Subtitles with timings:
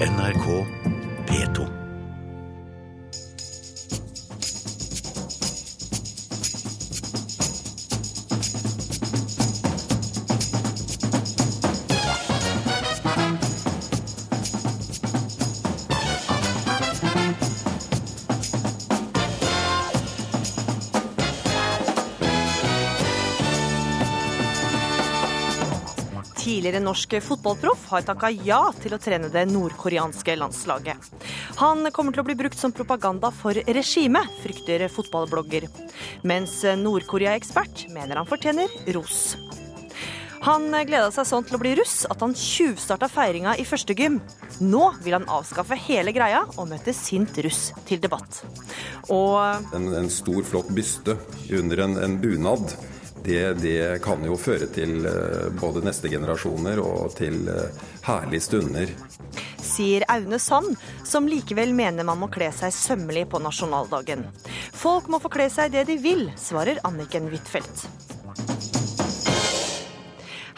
[0.00, 0.64] NRK
[1.26, 1.67] P2.
[26.88, 31.10] Norsk fotballproff har takka ja til å trene det nordkoreanske landslaget.
[31.60, 35.68] Han kommer til å bli brukt som propaganda for regimet, frykter fotballblogger.
[36.28, 39.34] Mens Nord-Korea-ekspert mener han fortjener ros.
[40.46, 44.20] Han gleda seg sånn til å bli russ at han tjuvstarta feiringa i første gym.
[44.62, 48.44] Nå vil han avskaffe hele greia og møte sint russ til debatt.
[49.12, 51.18] Og En, en stor, flott byste
[51.58, 52.72] under en, en bunad,
[53.24, 58.92] det, det kan jo føre til eh, både neste generasjoner og til eh, herlige stunder.
[59.68, 64.24] sier Aune Sand, som likevel mener man må kle seg sømmelig på nasjonaldagen.
[64.74, 67.86] Folk må få kle seg det de vil, svarer Anniken Huitfeldt.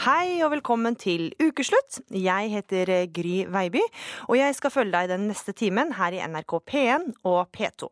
[0.00, 2.00] Hei og velkommen til ukeslutt.
[2.08, 3.82] Jeg heter Gry Veiby,
[4.32, 7.90] og jeg skal følge deg den neste timen her i NRK P1 og P2.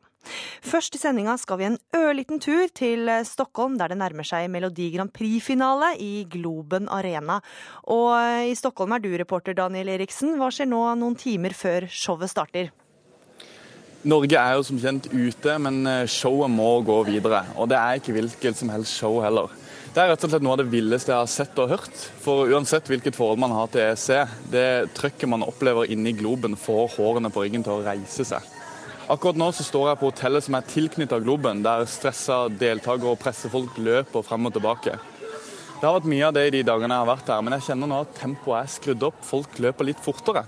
[0.65, 4.91] Først i sendinga skal vi en ørliten tur til Stockholm, der det nærmer seg Melodi
[4.95, 7.41] Grand Prix-finale i Globen Arena.
[7.91, 8.13] Og
[8.49, 10.37] i Stockholm er du reporter, Daniel Eriksen.
[10.41, 12.71] Hva skjer nå noen timer før showet starter?
[14.07, 17.43] Norge er jo som kjent ute, men eh, showet må gå videre.
[17.59, 19.51] Og det er ikke hvilket som helst show heller.
[19.91, 22.05] Det er rett og slett noe av det villeste jeg har sett og hørt.
[22.23, 26.95] For uansett hvilket forhold man har til EEC, det trøkket man opplever inni Globen, får
[26.95, 28.47] hårene på ryggen til å reise seg.
[29.09, 33.21] Akkurat nå så står jeg på hotellet som er tilknyttet Globen, der stressa deltakere og
[33.23, 34.99] pressefolk løper frem og tilbake.
[35.79, 37.65] Det har vært mye av det i de dagene jeg har vært her, men jeg
[37.71, 39.23] kjenner nå at tempoet er skrudd opp.
[39.25, 40.43] Folk løper litt fortere.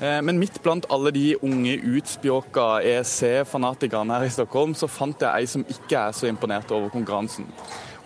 [0.00, 5.28] Eh, Men midt blant alle de unge, utspjåka EEC-fanatikerne her i Stockholm, så fant jeg
[5.28, 7.50] ei som ikke er så imponert over konkurransen.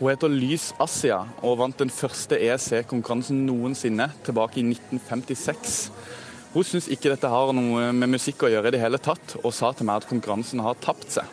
[0.00, 5.92] Hun heter Lys Asia og vant den første EEC-konkurransen noensinne tilbake i 1956.
[6.52, 9.54] Hun syns ikke dette har noe med musikk å gjøre i det hele tatt, og
[9.56, 11.24] sa til meg at konkurransen har tapt seg.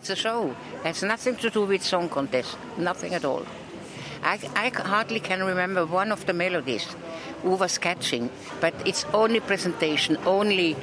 [0.00, 0.54] It's a show.
[0.80, 2.56] It has nothing to do with song contest.
[2.78, 3.44] Nothing at all.
[4.22, 6.86] I, I hardly can remember one of the melodies
[7.42, 10.76] who was catching, but it's only presentation, only.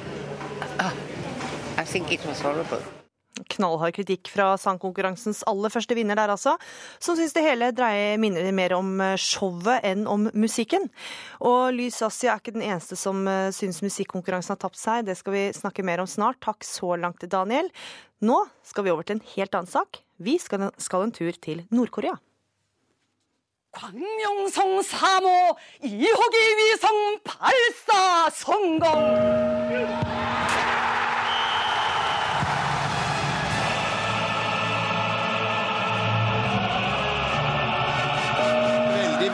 [0.78, 0.92] Uh,
[1.76, 2.08] I think.
[3.49, 6.53] Knallhard kritikk fra sangkonkurransens aller første vinner der, altså.
[7.01, 10.85] Som syns det hele dreier minner mer om eh, showet enn om musikken.
[11.41, 15.07] Og Lys Assia er ikke den eneste som eh, syns musikkonkurransen har tapt seg.
[15.09, 16.37] Det skal vi snakke mer om snart.
[16.45, 17.71] Takk så langt, Daniel.
[18.21, 20.03] Nå skal vi over til en helt annen sak.
[20.21, 22.19] Vi skal, skal en tur til Nord-Korea.
[23.73, 30.26] 광명성 3호 2호기 위성 발사 성공!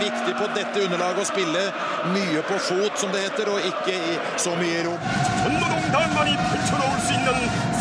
[0.03, 1.63] viktig på dette underlaget å spille
[2.13, 5.01] mye på fot, som det heter, og ikke i så mye rom.
[5.43, 7.29] 전노동단만이 펼쳐놓을 수 있는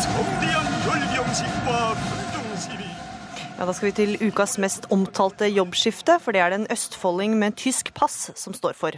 [0.01, 2.32] 성대한 열병식과 분중 시위
[3.54, 7.36] ja, Da skal vi til ukas mest omtalte jobbskifte, for det er det en østfolding
[7.38, 8.96] med tysk pass som står for.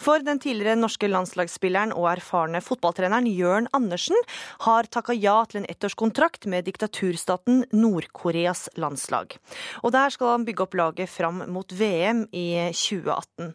[0.00, 4.16] For den tidligere norske landslagsspilleren og erfarne fotballtreneren Jørn Andersen
[4.64, 9.36] har takka ja til en ettårskontrakt med diktaturstaten Nord-Koreas landslag.
[9.84, 13.52] Og der skal han bygge opp laget fram mot VM i 2018.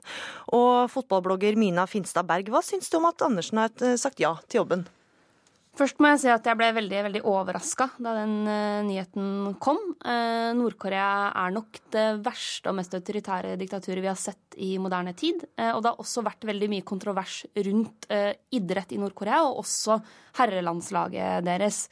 [0.54, 4.36] Og fotballblogger Mina Finstad Berg, hva syns du om at Andersen har eh, sagt ja
[4.46, 4.86] til jobben?
[5.76, 9.80] Først må jeg si at jeg ble veldig veldig overraska da den uh, nyheten kom.
[10.00, 15.12] Uh, Nord-Korea er nok det verste og mest autoritære diktaturet vi har sett i moderne
[15.20, 15.44] tid.
[15.60, 18.08] Uh, og det har også vært veldig mye kontrovers rundt
[18.56, 19.98] idrett i Nord-Korea, og også
[20.40, 21.86] herrelandslaget deres.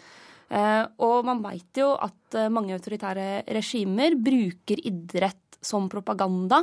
[0.53, 6.59] Og man veit jo at mange autoritære regimer bruker idrett som propaganda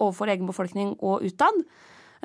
[0.00, 1.60] overfor egen befolkning og utad.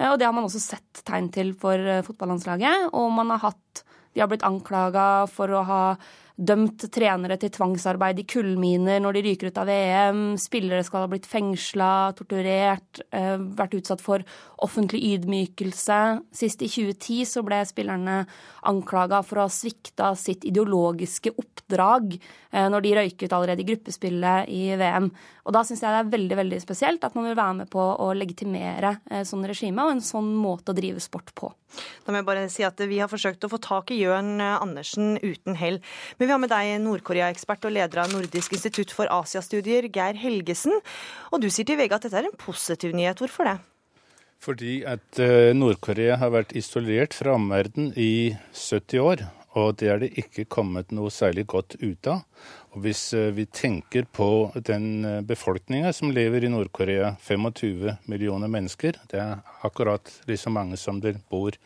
[0.02, 2.92] Eh, Og det har man også sett tegn til for eh, fotballandslaget.
[2.98, 5.84] Og man har hatt De har blitt anklaga for å ha
[6.36, 10.20] dømt trenere til tvangsarbeid i kullminer når de ryker ut av VM.
[10.42, 14.20] Spillere skal ha blitt fengsla, torturert, eh, vært utsatt for
[14.60, 16.00] offentlig ydmykelse.
[16.36, 18.26] Sist i 2010 så ble spillerne
[18.68, 22.20] anklaga for å ha svikta sitt ideologiske oppdrag
[22.52, 25.08] når de røyket allerede i gruppespillet i VM.
[25.48, 27.82] Og da syns jeg det er veldig veldig spesielt at man vil være med på
[27.82, 31.52] å legitimere eh, sånn regime og en sånn måte å drive sport på.
[32.04, 35.16] Da må jeg bare si at Vi har forsøkt å få tak i Jørn Andersen
[35.22, 35.80] uten hell.
[36.20, 40.76] Men vi har med deg Nord-Korea-ekspert og leder av Nordisk institutt for Asiastudier, Geir Helgesen.
[41.32, 43.22] Og du sier til VG at dette er en positiv nyhet.
[43.24, 43.58] Hvorfor det?
[44.42, 49.28] Fordi at eh, Nord-Korea har vært isolert fra omverdenen i 70 år.
[49.60, 52.22] Og det er det ikke kommet noe særlig godt ut av.
[52.72, 58.52] Og hvis eh, vi tenker på den eh, befolkninga som lever i Nord-Korea, 25 millioner
[58.52, 61.58] mennesker, det er akkurat like mange som det bor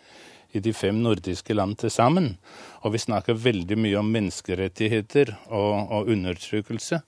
[0.56, 2.30] i de fem nordiske land til sammen.
[2.86, 7.02] Og vi snakker veldig mye om menneskerettigheter og, og undertrykkelse.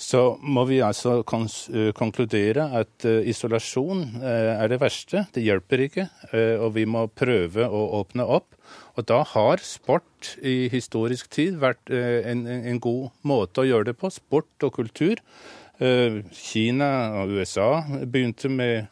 [0.00, 5.26] Så må vi altså konkludere at uh, isolasjon uh, er det verste.
[5.34, 6.08] Det hjelper ikke.
[6.32, 8.56] Uh, og vi må prøve å åpne opp.
[8.94, 13.96] Og da har sport i historisk tid vært en, en god måte å gjøre det
[13.98, 14.10] på.
[14.14, 15.18] Sport og kultur.
[16.38, 18.86] Kina og USA begynte med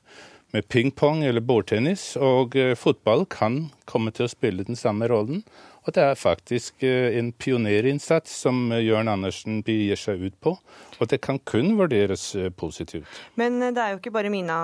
[0.53, 5.43] med pingpong eller bordtennis, og eh, fotball kan komme til å spille den samme rollen.
[5.83, 10.55] Og det er faktisk eh, en pionerinnsats som eh, Jørn Andersen begir seg ut på.
[11.01, 13.09] Og det kan kun vurderes positivt.
[13.41, 14.59] Men det er jo ikke bare Mina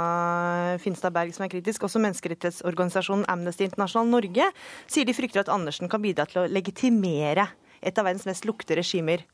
[0.82, 1.88] Finstad Berg som er kritisk.
[1.88, 4.50] Også menneskerettighetsorganisasjonen Amnesty International Norge
[4.86, 7.48] sier de frykter at Andersen kan bidra til å legitimere
[7.82, 9.24] et av verdens mest lukte regimer.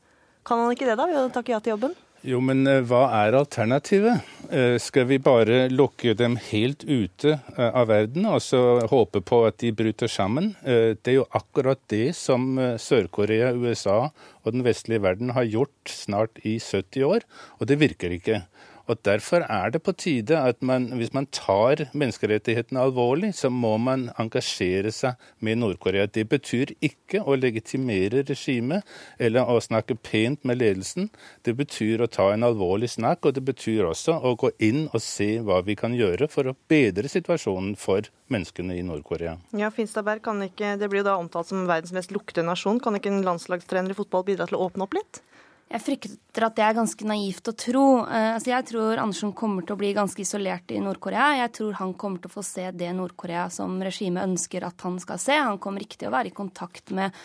[0.45, 1.95] Kan han ikke det, da, ved å takke ja til jobben?
[2.25, 4.25] Jo, men eh, hva er alternativet?
[4.49, 9.43] Eh, skal vi bare lukke dem helt ute eh, av verden og så håpe på
[9.45, 10.55] at de bryter sammen?
[10.65, 14.07] Det er jo akkurat det som Sør-Korea, USA
[14.41, 17.27] og den vestlige verden har gjort snart i 70 år,
[17.59, 18.41] og det virker ikke.
[18.85, 23.75] Og Derfor er det på tide at man, hvis man tar menneskerettighetene alvorlig, så må
[23.81, 26.05] man engasjere seg med Nord-Korea.
[26.05, 28.85] Det betyr ikke å legitimere regimet
[29.17, 31.09] eller å snakke pent med ledelsen.
[31.45, 35.01] Det betyr å ta en alvorlig snakk, og det betyr også å gå inn og
[35.01, 39.37] se hva vi kan gjøre for å bedre situasjonen for menneskene i Nord-Korea.
[39.57, 42.81] Ja, Finstadberg, kan ikke, Det blir jo da omtalt som verdens mest luktende nasjon.
[42.81, 45.21] Kan ikke en landslagstrener i fotball bidra til å åpne opp litt?
[45.65, 47.85] Jeg frykter at det er ganske naivt å tro.
[48.05, 51.31] Uh, altså jeg tror Andersen kommer til å bli ganske isolert i Nord-Korea.
[51.41, 54.99] Jeg tror han kommer til å få se det Nord-Korea som regimet ønsker at han
[55.01, 55.39] skal se.
[55.39, 57.15] Han kommer ikke til å være i kontakt med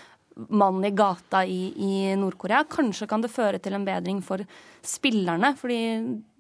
[0.49, 2.65] mann i gata i, i Nord-Korea.
[2.71, 4.43] Kanskje kan det føre til en bedring for
[4.83, 5.53] spillerne.
[5.59, 5.81] fordi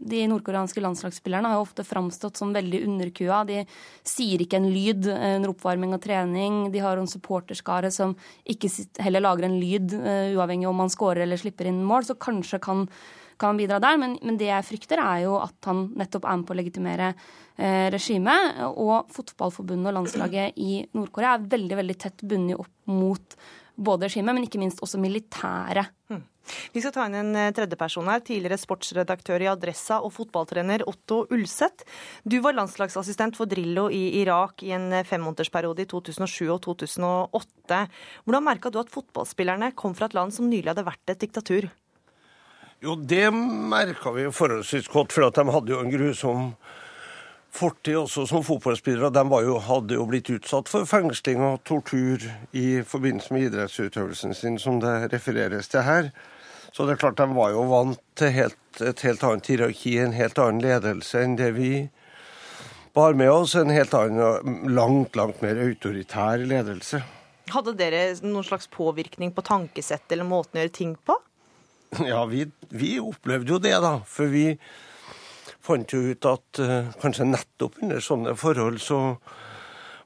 [0.01, 3.43] de nordkoreanske landslagsspillerne har jo ofte framstått som veldig underkua.
[3.45, 3.65] De
[4.07, 6.61] sier ikke en lyd under oppvarming og trening.
[6.73, 8.17] De har en supporterskare som
[8.49, 8.71] ikke
[9.03, 12.09] heller lager en lyd, uh, uavhengig om man scorer eller slipper inn mål.
[12.09, 12.87] Så kanskje kan
[13.41, 16.49] kan bidra der, men, men, det jeg frykter, er jo at han nettopp er med
[16.49, 17.07] på å legitimere
[17.57, 18.61] eh, regimet.
[18.69, 23.39] Og fotballforbundet og landslaget i Nord-Korea er veldig veldig tett bundet opp mot
[23.81, 25.91] både regimet, men ikke minst også militæret.
[26.11, 26.23] Hmm.
[26.75, 28.23] Vi skal ta inn en eh, tredjeperson her.
[28.25, 31.87] Tidligere sportsredaktør i Adressa og fotballtrener Otto Ulseth.
[32.25, 37.85] Du var landslagsassistent for Drillo i Irak i en eh, femmånedersperiode i 2007 og 2008.
[38.25, 41.71] Hvordan merka du at fotballspillerne kom fra et land som nylig hadde vært et diktatur?
[42.81, 46.47] Jo, det merka vi forholdsvis godt, for at de hadde jo en grusom
[47.55, 49.11] fortid også som fotballspillere.
[49.14, 52.25] De jo, hadde jo blitt utsatt for fengsling og tortur
[52.56, 56.11] i forbindelse med idrettsutøvelsen sin, som det refereres til her.
[56.73, 60.14] Så det er klart de var jo vant til helt, et helt annet hierarki, en
[60.14, 61.73] helt annen ledelse enn det vi
[62.94, 63.56] bar med oss.
[63.58, 67.03] En helt annen, langt, langt mer autoritær ledelse.
[67.50, 71.19] Hadde dere noen slags påvirkning på tankesett eller måten å gjøre ting på?
[72.06, 73.96] Ja, vi, vi opplevde jo det, da.
[74.06, 74.53] For vi
[75.65, 79.01] fant jo ut at uh, kanskje nettopp under sånne forhold så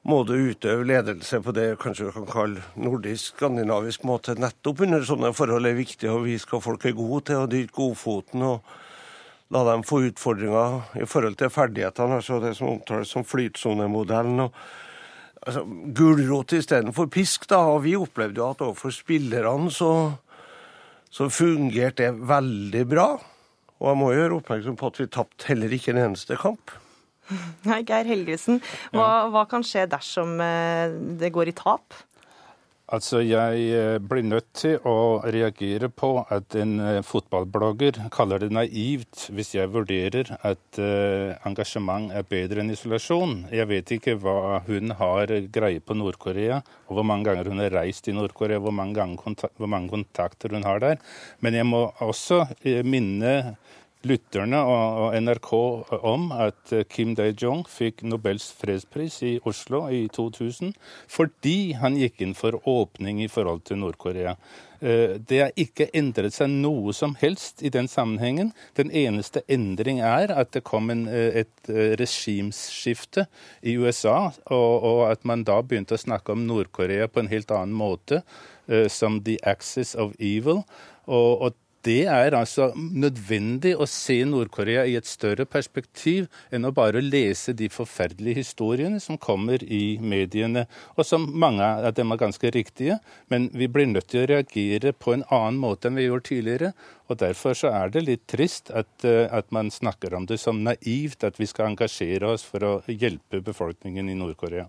[0.05, 4.35] må du utøve ledelse på det kanskje du kan kalle nordisk-skandinavisk måte.
[4.37, 7.73] Nettopp under sånne forhold er viktig å vise hva folk er gode til, å dyrke
[7.79, 8.43] godfoten.
[8.45, 8.75] og
[9.53, 14.45] La dem få utfordringer i forhold til ferdighetene, altså det som omtales som flytsonemodellen.
[15.45, 15.61] Altså,
[15.97, 17.63] Gulrot istedenfor pisk, da.
[17.73, 19.91] Og vi opplevde jo at overfor spillerne så,
[21.09, 23.09] så fungerte det veldig bra.
[23.81, 26.73] Og jeg må gjøre oppmerksom på at vi tapte heller ikke en eneste kamp.
[27.69, 28.61] Nei, Geir Helgesen,
[28.93, 31.97] hva, hva, kan skje dersom eh, det går i tap?
[32.85, 38.51] Altså, Jeg eh, blir nødt til å reagere på at en eh, fotballblogger kaller det
[38.53, 40.79] naivt hvis jeg vurderer at
[41.49, 43.47] engasjement er bedre enn isolasjon.
[43.49, 47.73] Jeg vet ikke hva hun har greie på Nord-Korea, og hvor mange ganger hun har
[47.73, 51.01] reist i Nord-Korea, hvor, hvor mange kontakter hun har der.
[51.41, 52.43] Men jeg må også
[52.85, 53.55] minne
[54.05, 55.51] lytterne og NRK
[56.05, 60.75] om at eh, Kim Dae-jong fikk Nobels fredspris i Oslo i 2000
[61.11, 64.35] fordi han gikk inn for åpning i forhold til Nord-Korea.
[64.79, 68.53] Eh, det har ikke endret seg noe som helst i den sammenhengen.
[68.77, 73.25] Den eneste endring er at det kom en, eh, et regimeskifte
[73.65, 77.51] i USA, og, og, at man da begynte å snakke om Nord-Korea på en helt
[77.51, 78.21] annen måte,
[78.89, 80.63] som the axis of evil.
[81.05, 81.53] Og, og
[81.85, 87.53] det er altså nødvendig å se Nord-Korea i et større perspektiv enn å bare lese
[87.57, 90.65] de forferdelige historiene som kommer i mediene,
[90.97, 92.97] og som mange av dem er ganske riktige.
[93.29, 96.71] Men vi blir nødt til å reagere på en annen måte enn vi gjorde tidligere.
[97.09, 100.63] Og Derfor så er det litt trist at, eh, at man snakker om det som
[100.65, 104.65] naivt, at vi skal engasjere oss for å hjelpe befolkningen i Nord-Korea.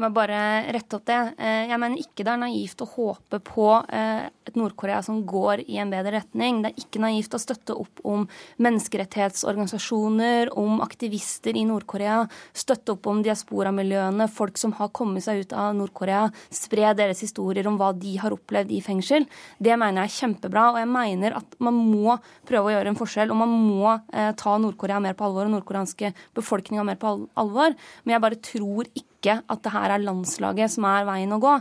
[0.00, 0.38] Må jeg bare
[0.72, 1.18] rette opp det.
[1.36, 5.66] Eh, jeg mener ikke det er naivt å håpe på eh, et Nord-Korea som går
[5.66, 6.62] i en bedre retning.
[6.64, 8.24] Det er ikke naivt å støtte opp om
[8.64, 12.22] menneskerettighetsorganisasjoner, om aktivister i Nord-Korea.
[12.56, 16.24] Støtte opp om diasporamiljøene, folk som har kommet seg ut av Nord-Korea.
[16.48, 19.28] Spre deres historier om hva de har opplevd i fengsel.
[19.60, 20.70] Det mener jeg er kjempebra.
[20.72, 22.16] Og jeg mener at man må
[22.48, 23.36] prøve å gjøre en forskjell.
[23.36, 27.76] Og man må eh, ta Nord-Korea mer på alvor og nordkoreanske befolkninga mer på alvor.
[28.06, 31.40] Men jeg bare tror ikke ikke at det her er landslaget som er veien å
[31.42, 31.54] gå.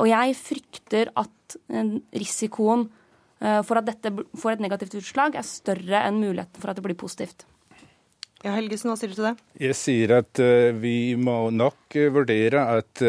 [0.00, 2.88] Og jeg frykter at eh, risikoen
[3.44, 6.86] eh, for at dette får et negativt utslag, er større enn muligheten for at det
[6.88, 7.44] blir positivt.
[8.42, 9.36] Ja, Helgesen, hva sier du til det?
[9.62, 13.02] Jeg sier at uh, vi må nok vurdere at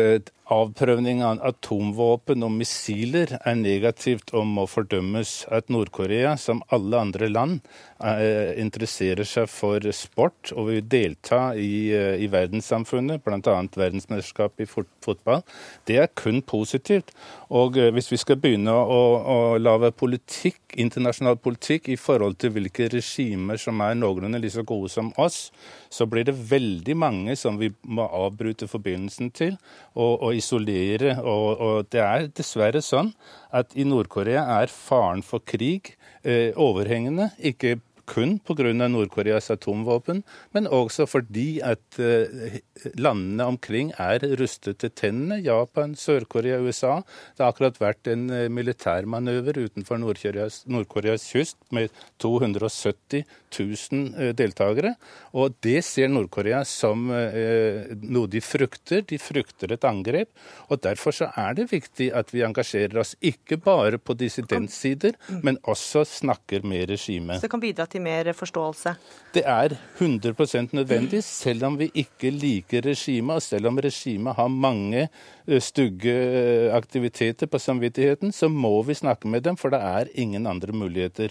[0.52, 5.46] avprøvning av atomvåpen og missiler er negativt og må fordømmes.
[5.54, 7.62] At Nord-Korea, som alle andre land,
[8.04, 13.54] Eh, interesserer seg for sport og vil delta i, eh, i verdenssamfunnet, bl.a.
[13.80, 15.40] verdensmesterskapet i fotball,
[15.88, 17.14] det er kun positivt.
[17.48, 22.52] Og eh, hvis vi skal begynne å, å lage politikk, internasjonal politikk i forhold til
[22.58, 25.54] hvilke regimer som er noenlunde like gode som oss,
[25.94, 29.54] så blir det veldig mange som vi må avbryte forbindelsen til
[29.94, 31.20] og, og isolere.
[31.22, 33.14] Og, og, det er dessverre sånn
[33.54, 37.30] at i Nord-Korea er faren for krig eh, overhengende.
[37.38, 37.78] ikke
[38.10, 38.64] kun pga.
[38.74, 40.22] Nord-Koreas atomvåpen,
[40.56, 42.60] men også fordi at eh,
[43.00, 45.40] landene omkring er rustet til tennene.
[45.44, 47.02] Japan, Sør-Korea, USA.
[47.36, 51.92] Det har akkurat vært en eh, militærmanøver utenfor Nord-Koreas Nord kyst med
[52.24, 54.96] 270 000 eh, deltakere.
[55.34, 59.04] Og det ser Nord-Korea som noe de frykter.
[59.08, 60.30] De frykter et angrep.
[60.70, 65.58] Og derfor så er det viktig at vi engasjerer oss ikke bare på dissidentsider, men
[65.70, 67.40] også snakker med regimet.
[67.40, 68.96] Så det kan bidra til mer forståelse?
[69.34, 74.48] Det er 100 nødvendig, selv om vi ikke liker regimet, og selv om regimet har
[74.48, 75.08] mange
[75.48, 80.12] eh, stygge eh, aktiviteter på samvittigheten, så må vi snakke med dem, for det er
[80.16, 81.30] ingen andre muligheter.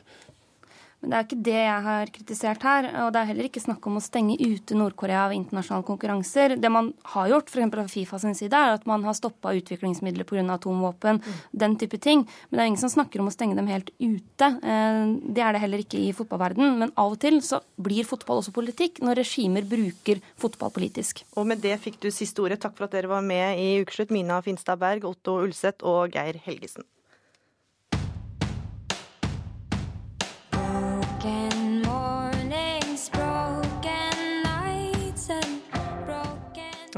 [1.02, 2.86] Men det er ikke det jeg har kritisert her.
[3.02, 6.54] Og det er heller ikke snakk om å stenge ute Nord-Korea av internasjonale konkurranser.
[6.62, 7.72] Det man har gjort, f.eks.
[7.74, 10.44] fra Fifa sin side, er at man har stoppa utviklingsmidler pga.
[10.54, 11.18] atomvåpen.
[11.18, 11.40] Mm.
[11.64, 12.22] Den type ting.
[12.48, 14.46] Men det er ingen som snakker om å stenge dem helt ute.
[14.62, 16.78] Eh, det er det heller ikke i fotballverden.
[16.78, 21.26] Men av og til så blir fotball også politikk når regimer bruker fotball politisk.
[21.34, 22.62] Og med det fikk du siste ordet.
[22.62, 26.38] Takk for at dere var med i Ukeslutt, Mina Finstad Berg, Otto Ulseth og Geir
[26.46, 26.86] Helgesen.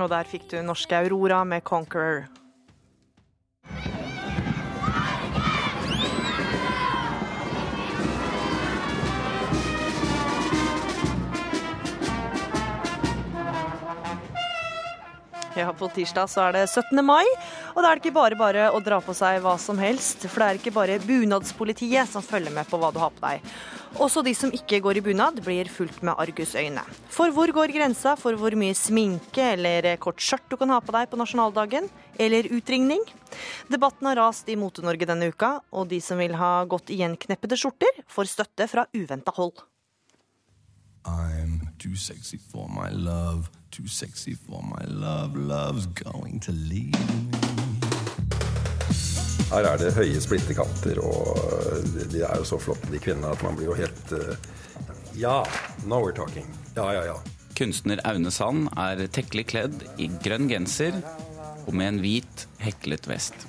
[0.04, 2.43] Og der fikk du norske Aurora med 'Conqueror'.
[15.56, 16.99] Ja, På tirsdag så er det 17.
[17.06, 17.23] mai,
[17.76, 20.25] og da er det ikke bare bare å dra på seg hva som helst.
[20.26, 23.44] For det er ikke bare bunadspolitiet som følger med på hva du har på deg.
[24.02, 26.82] Også de som ikke går i bunad, blir fulgt med argusøyne.
[27.14, 30.94] For hvor går grensa for hvor mye sminke eller kort skjørt du kan ha på
[30.96, 31.87] deg på nasjonaldagen?
[32.18, 33.04] Eller utringning?
[33.70, 38.02] Debatten har rast i Mote-Norge denne uka, og de som vil ha godt igjenkneppede skjorter,
[38.11, 39.62] får støtte fra uventa hold.
[41.06, 46.95] I'm too sexy for my love, too sexy for my love, love's going to leave
[46.95, 47.38] me.
[49.50, 53.59] Her er det høye splittekanter, og de er jo så flotte, de kvinnene, at man
[53.59, 54.37] blir jo helt uh,
[55.19, 55.43] Ja,
[55.87, 56.47] now we're talking.
[56.76, 57.19] Ja, ja, ja.
[57.59, 60.97] Kunstner Aune Sand er tekkelig kledd i grønn genser
[61.66, 63.47] og med en hvit, heklet vest.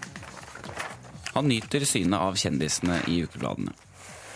[1.33, 3.73] Han nyter synet av kjendisene i ukebladene.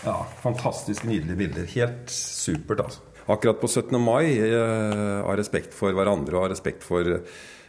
[0.05, 1.69] Ja, fantastisk nydelige bilder.
[1.73, 3.08] Helt supert, altså.
[3.29, 3.93] Akkurat på 17.
[4.01, 7.21] mai, uh, av respekt for hverandre og av respekt for,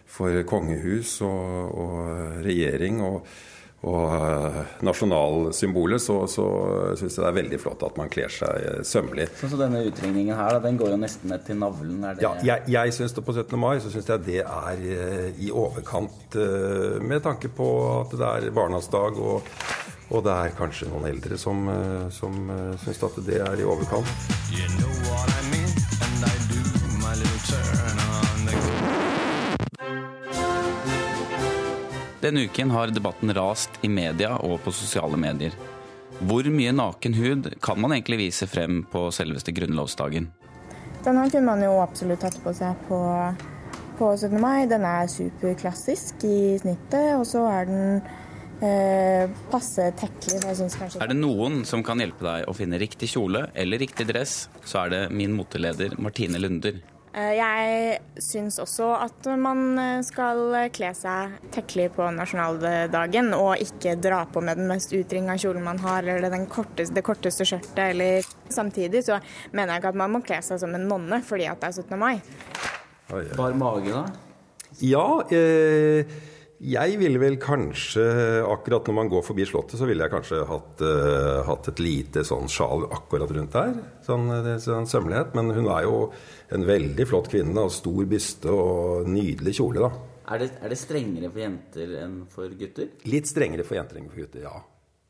[0.08, 3.04] for kongehus og, og regjering.
[3.04, 3.22] og
[3.80, 6.44] og uh, nasjonalsymbolet, så, så
[7.00, 9.30] syns jeg det er veldig flott at man kler seg uh, sømmelig.
[9.40, 12.02] Så, så denne utringningen her, da, den går jo nesten ned til navlen?
[12.04, 12.20] Det...
[12.20, 13.56] Ja, jeg, jeg syns det på 17.
[13.56, 14.84] mai så syns jeg det er
[15.40, 16.36] i overkant
[17.00, 17.70] med tanke på
[18.02, 19.48] at det er barnas dag, og,
[20.12, 21.64] og det er kanskje noen eldre som,
[22.12, 22.36] som
[22.84, 24.12] syns at det er i overkant.
[32.30, 35.54] Denne uken har debatten rast i media og på sosiale medier.
[36.20, 40.28] Hvor mye naken hud kan man egentlig vise frem på selveste grunnlovsdagen?
[41.02, 43.00] Denne kunne man jo absolutt tatt på seg på,
[43.98, 44.36] på 17.
[44.38, 44.68] mai.
[44.70, 47.98] Den er superklassisk i snittet, og så er den
[48.62, 50.42] eh, passe tekkelig.
[50.44, 54.44] Kanskje Er det noen som kan hjelpe deg å finne riktig kjole eller riktig dress,
[54.62, 56.78] så er det min moteleder Martine Lunder.
[57.10, 60.42] Eh, Jeg syns også at man eh, skal
[60.74, 65.80] kle seg tekkelig på nasjonaldagen, og ikke dra på med den mest utringa kjolen man
[65.82, 67.82] har, eller den korteste, det korteste skjørtet.
[67.90, 69.18] Eller samtidig så
[69.50, 71.82] mener jeg ikke at man må kle seg som en nonne fordi at det er
[71.82, 71.98] 17.
[71.98, 72.20] mai.
[73.10, 74.04] Bar mage, da?
[74.86, 76.06] Ja, eh,
[76.60, 78.02] jeg ville vel kanskje
[78.44, 82.24] Akkurat når man går forbi Slottet, så ville jeg kanskje hatt, uh, hatt et lite
[82.26, 83.78] sånn sjal akkurat rundt der.
[84.04, 85.32] Sånn, eh, sånn sømmelighet.
[85.38, 85.96] Men hun er jo
[86.52, 87.64] en veldig flott kvinne.
[87.64, 89.90] Og stor byste og nydelig kjole, da.
[90.34, 92.92] Er det, er det strengere for jenter enn for gutter?
[93.08, 94.60] Litt strengere for jenter enn for gutter, ja.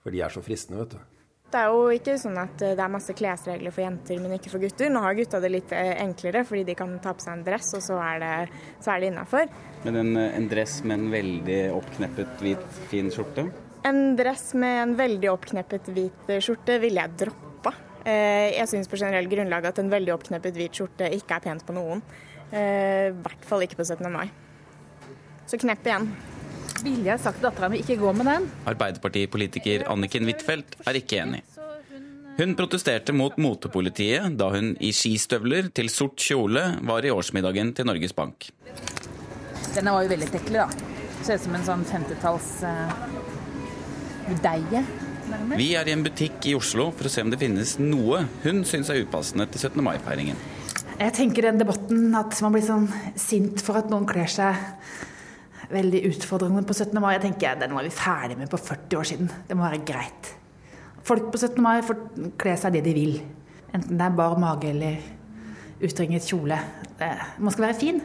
[0.01, 1.20] For de er så fristende, vet du.
[1.51, 4.53] Det er jo ikke sånn at eh, det er masse klesregler for jenter, men ikke
[4.53, 4.91] for gutter.
[4.95, 7.73] Nå har gutta det litt eh, enklere, fordi de kan ta på seg en dress,
[7.75, 9.51] og så er det, så er det innafor.
[9.83, 13.49] Men en, en dress med en veldig oppkneppet, hvit, fin skjorte?
[13.89, 17.75] En dress med en veldig oppkneppet hvit skjorte ville jeg droppa.
[18.05, 21.65] Eh, Jeg syns på generell grunnlag at en veldig oppkneppet hvit skjorte ikke er pent
[21.67, 22.05] på noen.
[22.53, 24.07] Eh, I hvert fall ikke på 17.
[24.13, 24.29] mai.
[25.51, 26.13] Så knepp igjen.
[26.81, 28.47] Ville jeg sagt til dattera mi ikke gå med den?
[28.71, 31.43] Arbeiderpartipolitiker Anniken Huitfeldt er ikke enig.
[32.41, 37.89] Hun protesterte mot motepolitiet da hun i skistøvler til sort kjole var i årsmiddagen til
[37.91, 38.49] Norges Bank.
[39.75, 40.97] Denne var jo veldig tekkelig, da.
[41.21, 42.95] Ser ut som en sånn 50-talls uh,
[44.41, 44.83] deige.
[45.53, 48.65] Vi er i en butikk i Oslo for å se om det finnes noe hun
[48.67, 49.85] syns er upassende til 17.
[49.85, 50.41] mai-feiringen.
[51.01, 52.89] Jeg tenker den debatten at man blir sånn
[53.21, 54.57] sint for at noen kler seg
[55.71, 57.01] veldig utfordrende på 17.
[57.01, 57.15] mai.
[57.17, 59.33] Jeg tenker Den var vi ferdig med på 40 år siden.
[59.49, 60.35] Det må være greit.
[61.03, 61.63] Folk på 17.
[61.63, 62.01] mai får
[62.39, 63.21] kle seg det de vil.
[63.75, 64.99] Enten det er bar mage eller
[65.81, 66.59] utringet kjole.
[67.39, 68.03] Man skal være fin.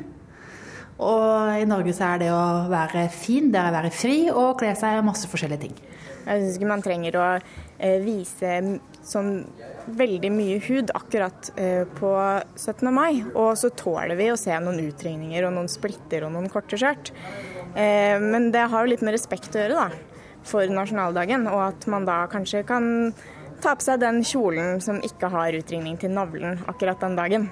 [0.95, 4.53] Og i Norge så er det å være fin, det er å være fri og
[4.61, 5.73] kle seg masse forskjellige ting.
[6.25, 8.53] Jeg syns ikke man trenger å eh, vise
[9.05, 9.33] sånn
[9.99, 12.11] veldig mye hud akkurat eh, på
[12.57, 12.87] 17.
[12.95, 13.21] mai.
[13.35, 17.11] Og så tåler vi å se noen utringninger og noen splitter og noen korte skjørt.
[17.75, 21.47] Eh, men det har jo litt med respekt å gjøre, da, for nasjonaldagen.
[21.51, 22.87] Og at man da kanskje kan
[23.63, 27.49] ta på seg den kjolen som ikke har utringning til navlen akkurat den dagen.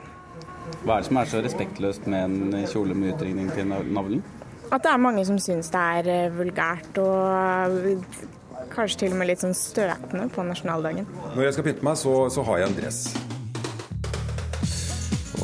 [0.83, 4.23] Hva er det som er så respektløst med en kjole med utringning til navlen?
[4.71, 8.07] At det er mange som syns det er eh, vulgært og
[8.73, 11.07] kanskje til og med litt sånn støtende på nasjonaldagen.
[11.35, 13.01] Når jeg skal pynte meg, så, så har jeg en dress.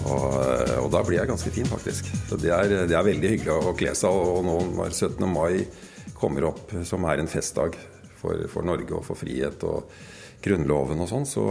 [0.10, 2.10] Og, og da blir jeg ganske fin, faktisk.
[2.30, 4.10] Så det er, det er veldig hyggelig å kle seg.
[4.10, 5.26] Og nå når 17.
[5.30, 5.66] mai
[6.20, 7.78] kommer opp, som er en festdag
[8.20, 9.92] for, for Norge og for frihet og
[10.40, 11.44] Grunnloven og sånn, så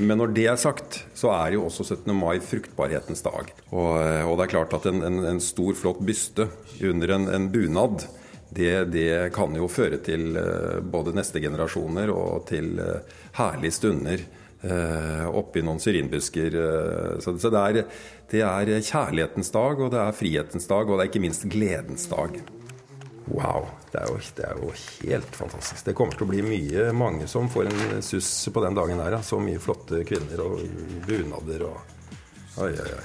[0.00, 2.08] Men når det er sagt, så er jo også 17.
[2.16, 3.50] mai fruktbarhetens dag.
[3.68, 6.48] Og, og det er klart at en, en, en stor, flott byste
[6.80, 8.06] under en, en bunad
[8.50, 14.24] det, det kan jo føre til eh, både neste generasjoner og til eh, herlige stunder
[14.62, 16.54] oppi noen syrinbusker.
[16.60, 17.84] eh, Så, det, er,
[18.30, 22.06] det er kjærlighetens dag, og det er frihetens dag, og det er ikke minst gledens
[22.10, 22.40] dag.
[23.30, 23.68] Wow.
[23.90, 24.68] Det er, jo, det er jo
[25.10, 25.84] helt fantastisk.
[25.88, 29.16] Det kommer til å bli mye, mange som får en suss på den dagen der.
[29.26, 30.60] Så mye flotte kvinner og
[31.08, 31.96] bunader og
[32.60, 33.04] Oi, oi, oi.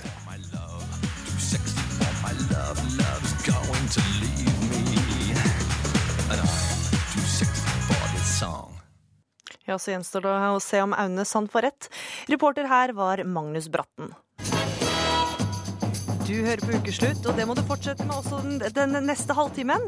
[9.65, 11.89] Ja, så gjenstår det å se om Aune Sand får rett.
[12.29, 14.13] Reporter her var Magnus Bratten.
[16.25, 19.83] Du hører på Ukeslutt, og det må du fortsette med også den, den neste halvtimen.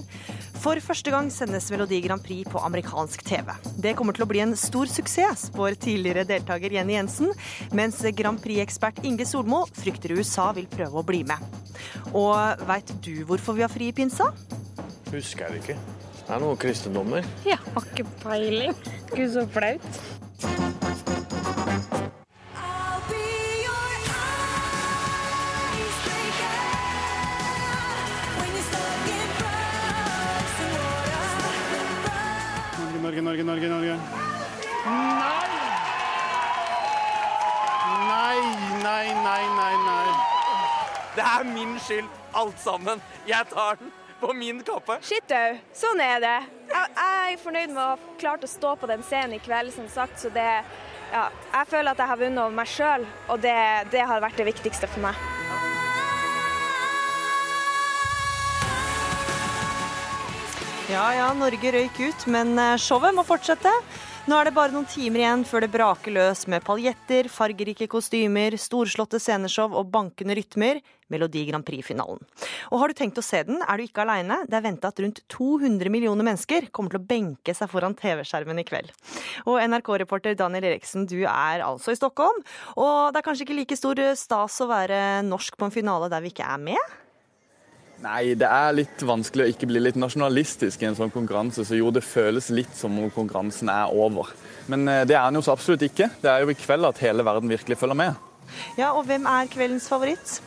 [0.61, 3.49] For første gang sendes Melodi Grand Prix på amerikansk TV.
[3.81, 7.33] Det kommer til å bli en stor suksess, spår tidligere deltaker Jenny Jensen,
[7.77, 11.41] mens Grand Prix-ekspert Inge Solmo frykter USA vil prøve å bli med.
[12.13, 14.29] Og veit du hvorfor vi har fri i pinsa?
[15.13, 16.06] Husker jeg det ikke.
[16.27, 17.23] Det er noen kristendommer.
[17.47, 18.73] Jeg har ikke peiling.
[19.13, 19.85] Gud, så flaut.
[33.03, 33.99] Norge, Norge, Norge, Norge.
[38.07, 38.39] Nei,
[38.83, 40.09] nei, nei, nei, nei.
[41.15, 43.01] Det er min skyld, alt sammen.
[43.27, 44.97] Jeg tar den på min kappe.
[45.05, 46.35] Shit au, sånn er det.
[46.71, 49.73] Jeg, jeg er fornøyd med å ha klart å stå på den scenen i kveld,
[49.75, 50.19] som sagt.
[50.21, 50.47] Så det,
[51.13, 53.57] ja, jeg føler at jeg har vunnet over meg sjøl, og det,
[53.93, 55.25] det har vært det viktigste for meg.
[60.87, 63.73] Ja ja, Norge røyk ut, men eh, showet må fortsette.
[64.27, 68.57] Nå er det bare noen timer igjen før det braker løs med paljetter, fargerike kostymer,
[68.59, 70.81] storslåtte sceneshow og bankende rytmer.
[71.07, 72.19] Melodi Grand Prix-finalen.
[72.67, 74.41] Og har du tenkt å se den, er du ikke aleine.
[74.43, 78.59] Det er venta at rundt 200 millioner mennesker kommer til å benke seg foran TV-skjermen
[78.59, 78.91] i kveld.
[79.47, 82.43] Og NRK-reporter Daniel Eriksen, du er altså i Stockholm.
[82.75, 86.27] Og det er kanskje ikke like stor stas å være norsk på en finale der
[86.27, 86.97] vi ikke er med?
[88.03, 91.77] Nei, det er litt vanskelig å ikke bli litt nasjonalistisk i en sånn konkurranse, så
[91.79, 94.29] jo, det føles litt som om konkurransen er over.
[94.69, 96.11] Men eh, det er den jo så absolutt ikke.
[96.21, 98.21] Det er jo i kveld at hele verden virkelig følger med.
[98.77, 100.37] Ja, og hvem er kveldens favoritt?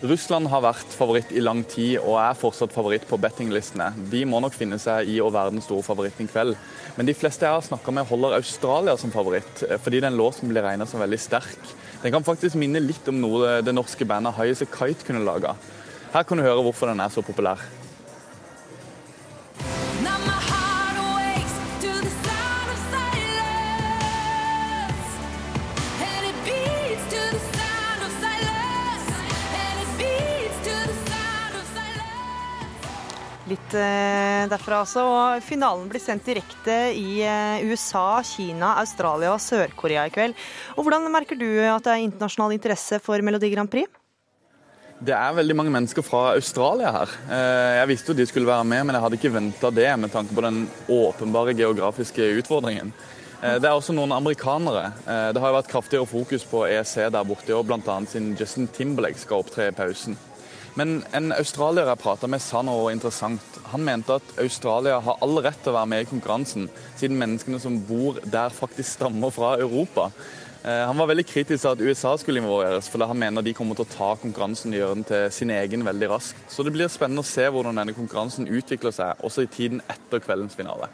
[0.00, 3.90] Russland har vært favoritt i lang tid og er fortsatt favoritt på bettinglistene.
[4.12, 6.54] De må nok finne seg i å være den store favoritten i kveld.
[6.96, 10.20] Men de fleste jeg har snakka med, holder Australia som favoritt, fordi det er en
[10.20, 11.74] låt som blir regna som veldig sterk.
[12.00, 15.52] Den kan faktisk minne litt om noe det norske bandet High A Kite kunne laga.
[16.10, 17.60] Her kan du høre hvorfor den er så populær.
[33.50, 35.02] Litt eh, derfra også.
[35.02, 40.36] Og finalen blir sendt direkte i eh, USA, Kina, Australia og Sør-Korea i kveld.
[40.76, 43.99] Og Hvordan merker du at det er internasjonal interesse for Melodi Grand Prix?
[45.00, 47.12] Det er veldig mange mennesker fra Australia her.
[47.32, 50.12] Eh, jeg visste jo de skulle være med, men jeg hadde ikke venta det med
[50.12, 50.58] tanke på den
[50.92, 52.92] åpenbare geografiske utfordringen.
[53.40, 54.90] Eh, det er også noen amerikanere.
[55.06, 57.96] Eh, det har jo vært kraftigere fokus på EEC der borte og bl.a.
[58.04, 60.18] siden Justin Timberlake skal opptre i pausen.
[60.76, 63.56] Men en australier jeg prata med, sa noe interessant.
[63.72, 66.68] Han mente at Australia har all rett til å være med i konkurransen,
[67.00, 70.10] siden menneskene som bor der, faktisk stammer fra Europa.
[70.64, 73.78] Eh, han var veldig kritisk til at USA skulle involveres, for han mener de kommer
[73.78, 76.42] til å ta konkurransen og gjøre den til sin egen veldig raskt.
[76.52, 80.20] Så det blir spennende å se hvordan denne konkurransen utvikler seg, også i tiden etter
[80.20, 80.90] kveldens finale.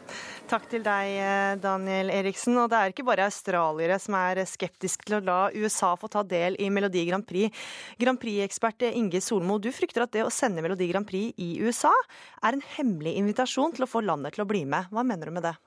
[0.47, 2.55] Takk til deg, eh, Daniel Eriksen.
[2.61, 6.23] Og det er ikke bare australiere som er skeptiske til å la USA få ta
[6.23, 7.51] del i Melodi Grand Prix.
[7.99, 11.91] Grand Prix-ekspert Inge Solmo, du frykter at det å sende Melodi Grand Prix i USA
[12.41, 14.87] er en hemmelig invitasjon til å få landet til å bli med.
[14.87, 15.57] Hva mener du med det?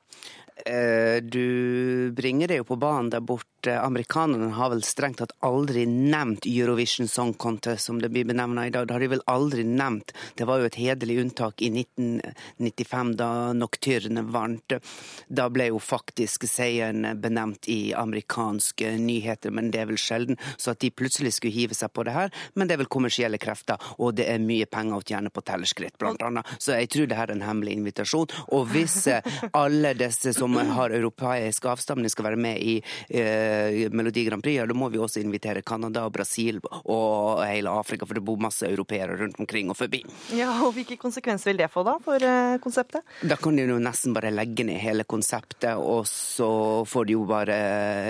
[0.66, 3.48] Eh, du bringer det jo på banen der borte.
[3.66, 8.70] Amerikanerne har vel strengt tatt aldri nevnt Eurovision Song Contest, som det blir benevna i
[8.70, 8.86] dag.
[8.86, 10.12] Det har de vel aldri nevnt.
[10.34, 14.76] Det var jo et hederlig unntak i 1995, da Nocturne vant.
[15.28, 20.40] Da ble jo faktisk seieren benevnt i amerikanske nyheter, men det er vel sjelden.
[20.56, 22.32] Så at de plutselig skulle hive seg på det her.
[22.54, 25.98] Men det er vel kommersielle krefter, og det er mye penger å tjene på tellerskritt,
[26.00, 26.48] blant annet.
[26.58, 28.30] Så jeg tror det her er en hemmelig invitasjon.
[28.56, 33.49] Og hvis eh, alle disse som har europeisk avstamning, skal være med i eh,
[33.94, 38.18] Melodi Grand Prix, da må vi også invitere Canada og Brasil og hele Afrika, for
[38.18, 40.02] det bor masse europeere rundt omkring og forbi.
[40.36, 43.04] Ja, og Hvilke konsekvenser vil det få da for eh, konseptet?
[43.26, 46.50] Da kan de jo nesten bare legge ned hele konseptet, og så
[46.88, 47.58] får de jo bare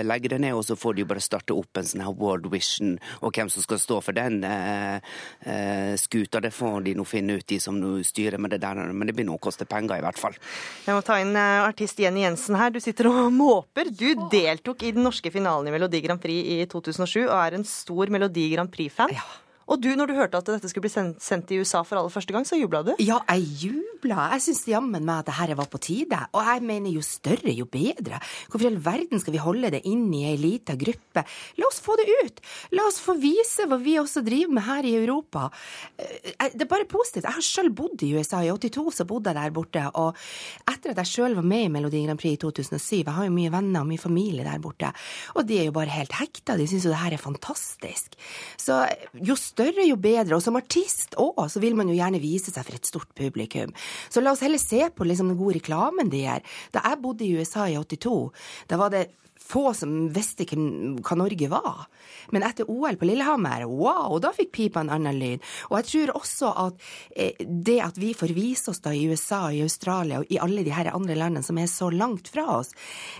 [0.07, 2.47] legge det ned, og så får de jo bare starte opp en sånn her World
[2.53, 5.01] Vision, og hvem som skal stå for den eh,
[5.45, 8.79] eh, skuta, det får de nå finne ut, de som nå styrer med det der,
[8.91, 10.37] men det blir nå å koste penger i hvert fall.
[10.85, 12.71] Jeg må ta inn eh, artist Jenny Jensen her.
[12.73, 13.89] Du sitter og måper.
[13.91, 17.65] Du deltok i den norske finalen i Melodi Grand Prix i 2007 og er en
[17.67, 19.15] stor Melodi Grand Prix-fan.
[19.15, 19.25] Ja.
[19.71, 22.11] Og du, når du hørte at dette skulle bli sendt, sendt i USA for aller
[22.11, 22.91] første gang, så jubla du?
[22.99, 24.27] Ja, jeg jubla.
[24.33, 26.19] Jeg syns jammen meg at det her var på tide.
[26.35, 28.19] Og jeg mener jo større, jo bedre.
[28.51, 31.23] Hvorfor i all verden skal vi holde det inn i ei lita gruppe?
[31.59, 32.41] La oss få det ut!
[32.75, 35.47] La oss få vise hva vi også driver med her i Europa.
[35.95, 37.29] Eh, det er bare positivt.
[37.29, 38.43] Jeg har sjøl bodd i USA.
[38.43, 39.85] I 82 så bodde jeg der borte.
[40.03, 40.19] Og
[40.67, 43.37] etter at jeg sjøl var med i Melodi Grand Prix i 2007, jeg har jo
[43.37, 44.91] mye venner og mye familie der borte,
[45.37, 46.57] og de er jo bare helt hekta.
[46.59, 48.19] De syns jo det her er fantastisk.
[48.59, 48.83] Så
[49.15, 50.35] jo større større, jo bedre.
[50.37, 53.73] Og som artist òg, så vil man jo gjerne vise seg for et stort publikum.
[54.09, 56.45] Så la oss heller se på liksom den gode reklamen de gjør.
[56.73, 58.31] Da jeg bodde i USA i 82,
[58.71, 59.09] da var det
[59.41, 61.87] få som visste hva Norge var.
[62.31, 65.41] Men etter OL på Lillehammer, wow, da fikk pipa en annen lyd.
[65.71, 69.49] Og jeg tror også at eh, det at vi får vise oss da i USA,
[69.51, 72.71] i Australia og i alle de her andre landene som er så langt fra oss,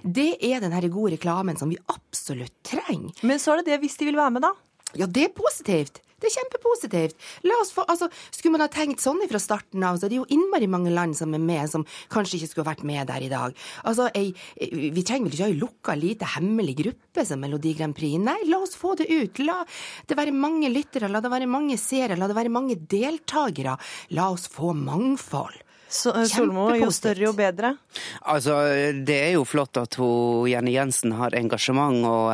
[0.04, 3.12] det er den her gode reklamen som vi absolutt trenger.
[3.26, 4.54] Men så er det det hvis de vil være med, da?
[4.96, 6.02] Ja, det er positivt.
[6.22, 7.18] Det er kjempepositivt.
[7.72, 10.70] Få, altså, skulle man ha tenkt sånn fra starten av, så er det jo innmari
[10.70, 13.58] mange land som er med, som kanskje ikke skulle vært med der i dag.
[13.88, 14.30] Altså, ei,
[14.62, 18.20] Vi trenger vel ikke ha ei lukka, lite hemmelig gruppe som Melodi Grand Prix.
[18.22, 19.42] Nei, la oss få det ut.
[19.42, 19.62] La
[20.08, 23.78] det være mange lyttere, la det være mange seere, la det være mange deltakere.
[24.18, 25.58] La oss få mangfold.
[25.92, 27.76] Så, eh, Solmo, jo større jo bedre?
[28.32, 28.56] Altså,
[29.04, 32.32] Det er jo flott at hun, Jenny Jensen har engasjement, og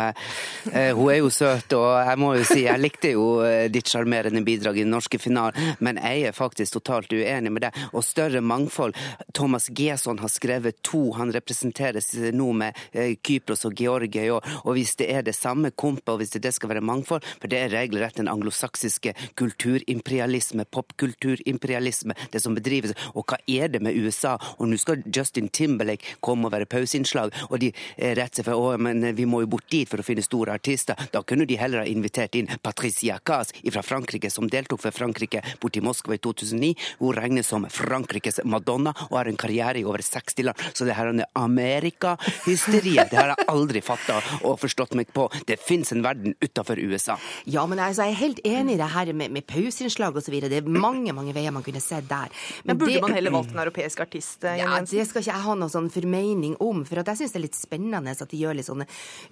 [0.72, 1.74] eh, hun er jo søt.
[1.74, 5.18] Og jeg må jo si, jeg likte jo eh, ditt sjarmerende bidrag i den norske
[5.18, 7.80] finalen, men jeg er faktisk totalt uenig med deg.
[7.98, 8.94] Og større mangfold.
[9.34, 14.46] Thomas Gesson har skrevet to, han representeres nå med eh, Kypros og Georgia i år.
[14.66, 17.64] Og hvis det er det samme kompet, og hvis det skal være mangfold, for det
[17.64, 22.94] er regelrett den anglosaksiske kulturimperialisme, popkulturimperialisme, det som bedrives.
[23.18, 24.36] Og hva er det med USA?
[24.58, 28.78] Og nå skal Justin Timberlake komme og være pauseinnslag, og de retter seg for å,
[28.82, 31.00] men vi må jo bort dit for å finne store artister.
[31.14, 35.44] Da kunne de heller ha invitert inn Patricia Cas fra Frankrike, som deltok for Frankrike
[35.62, 36.74] borti Moskva i 2009.
[37.02, 40.66] Hun regnes som Frankrikes Madonna og har en karriere i over 60 land.
[40.74, 45.28] Så det her Amerika-hysteriet, det har jeg aldri fatta og forstått meg på.
[45.48, 47.18] Det fins en verden utafor USA.
[47.46, 50.40] Ja, men altså, jeg er helt enig i det her med, med pauseinnslag osv.
[50.44, 52.32] Det er mange mange veier man kunne sett der.
[52.64, 54.44] Men, men burde det, man heller valgt en europeisk artist?
[54.44, 56.84] Eh, ja, Det skal ikke jeg ha noe sånn formening om.
[56.88, 58.88] For jeg syns det er litt spennende at de gjør litt sånne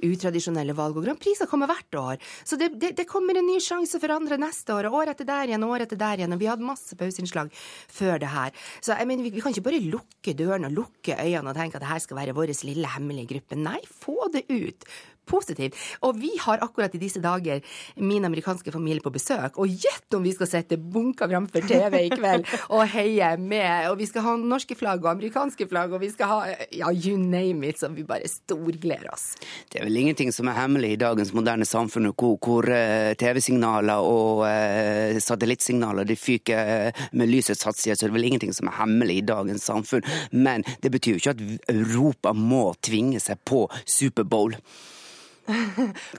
[0.06, 1.00] utradisjonelle valg.
[1.00, 2.22] Og Grand Prix kommer hvert år.
[2.44, 4.90] Så det, det, det, kommer en ny sjanse for andre neste år.
[4.90, 6.36] Og år etter der igjen, og år etter der igjen.
[6.36, 7.52] Og vi hadde masse pauseinnslag
[7.92, 8.54] før det her.
[8.80, 11.80] Så jeg mener, vi, vi, kan ikke bare lukke dørene og lukke øynene og tenke
[11.80, 13.60] at det her skal være vår lille hemmelige gruppe.
[13.60, 14.88] Nei, få det ut
[15.28, 15.78] positivt.
[16.06, 17.62] Og vi har akkurat i disse dager
[18.02, 22.12] min amerikanske familie på besøk, og gjett om vi skal sette bunker framfor TV i
[22.14, 26.12] kveld og heie med, og vi skal ha norske flagg og amerikanske flagg, og vi
[26.14, 26.40] skal ha
[26.72, 29.34] ja, you name it, så vi bare storgleder oss.
[29.72, 34.06] Det er vel ingenting som er hemmelig i dagens moderne samfunn, hvor, hvor uh, TV-signaler
[34.06, 38.72] og uh, satellittsignaler de fyker uh, med lysets hastighet, så det er vel ingenting som
[38.72, 40.06] er hemmelig i dagens samfunn.
[40.32, 44.58] Men det betyr jo ikke at Europa må tvinge seg på Superbowl.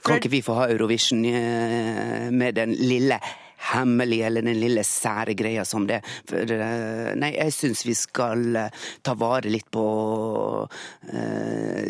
[0.05, 3.19] Kan ikke vi få ha Eurovision eh, med den lille
[3.57, 6.01] hemmelig eller den lille sære greia som det.
[6.29, 9.83] For, eh, nei, jeg syns vi skal eh, ta vare litt på
[10.67, 11.83] uh,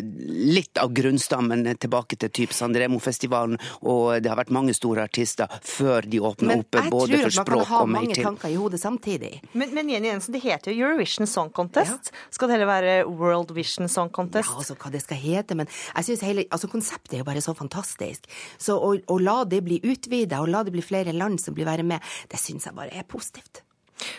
[0.48, 3.58] litt av grunnstammen tilbake til type Sandremo-festivalen.
[3.90, 7.68] Og det har vært mange store artister før de åpner opp både for språk og
[7.68, 7.68] mer til.
[7.68, 9.32] Men jeg tror at man kan ha mange tanker i hodet samtidig.
[9.52, 12.12] Men, men Jenny Jensen, det heter jo Eurovision Song Contest.
[12.12, 12.26] Ja.
[12.34, 14.50] Skal det heller være World Vision Song Contest?
[14.50, 15.58] Ja, altså hva det skal hete.
[15.58, 18.28] Men jeg synes hele, altså konseptet er jo bare så fantastisk.
[18.58, 21.68] Så å, å la det bli utvida, og la det bli flere land som blir
[21.68, 23.64] være med, det syns jeg bare er positivt.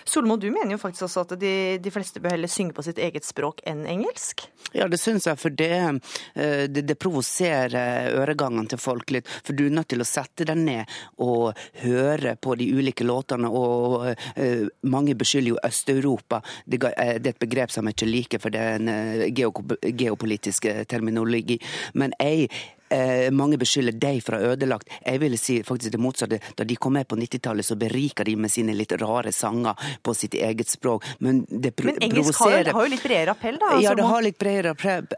[0.03, 2.99] Solmo, du mener jo faktisk også at de, de, fleste bør heller synge på sitt
[3.01, 4.45] eget språk enn engelsk?
[4.75, 5.71] Ja, det syns jeg, for det,
[6.35, 9.29] eh, det, det provoserer øregangene til folk litt.
[9.45, 13.49] For du er nødt til å sette deg ned og høre på de ulike låtene.
[13.49, 16.41] Og uh, mange beskylder jo Øst-Europa.
[16.65, 21.57] Det, det, er et begrep som jeg ikke liker, for det er en geopolitisk terminologi.
[21.97, 22.49] Men jeg
[22.89, 24.89] eh, mange beskylder deg for å ha ødelagt.
[25.03, 26.41] Jeg ville si faktisk det motsatte.
[26.55, 30.15] Da de kom med på 90-tallet, så berika de med sine litt rare sanger på
[30.17, 31.05] sitt eget språk.
[31.19, 33.71] Men det Men engelsk har har jo litt bredere appell, da?
[33.73, 34.75] Altså, ja, det har litt bredere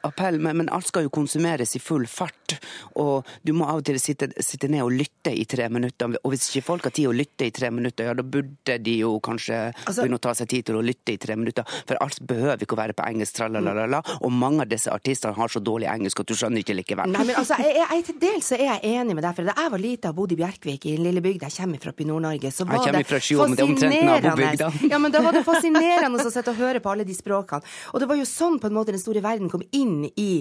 [0.07, 2.55] appell, men, men, alt skal jo konsumeres i full fart.
[2.99, 6.17] Og du må av og til sitte, sitte, ned og lytte i tre minutter.
[6.21, 8.97] Og hvis ikke folk har tid å lytte i tre minutter, ja, da burde de
[9.01, 11.67] jo kanskje altså, begynne å ta seg tid til å lytte i tre minutter.
[11.87, 14.01] For alt behøver ikke å være på engelsk, tralalala.
[14.21, 17.13] Og mange av disse artistene har så dårlig engelsk at du skjønner ikke likevel.
[17.13, 19.37] Nei, men altså, jeg, jeg, til dels så er jeg enig med deg.
[19.37, 21.83] For da jeg var lita og bodde i Bjerkvik, i en lille bygd jeg kommer
[21.83, 24.69] fra i Nord-Norge, så var det fascinerende.
[24.91, 27.65] Ja, men da var det fascinerende å sitte og høre på alle de språkene.
[27.93, 30.31] Og det var jo sånn på en måte den store verden kom inn i,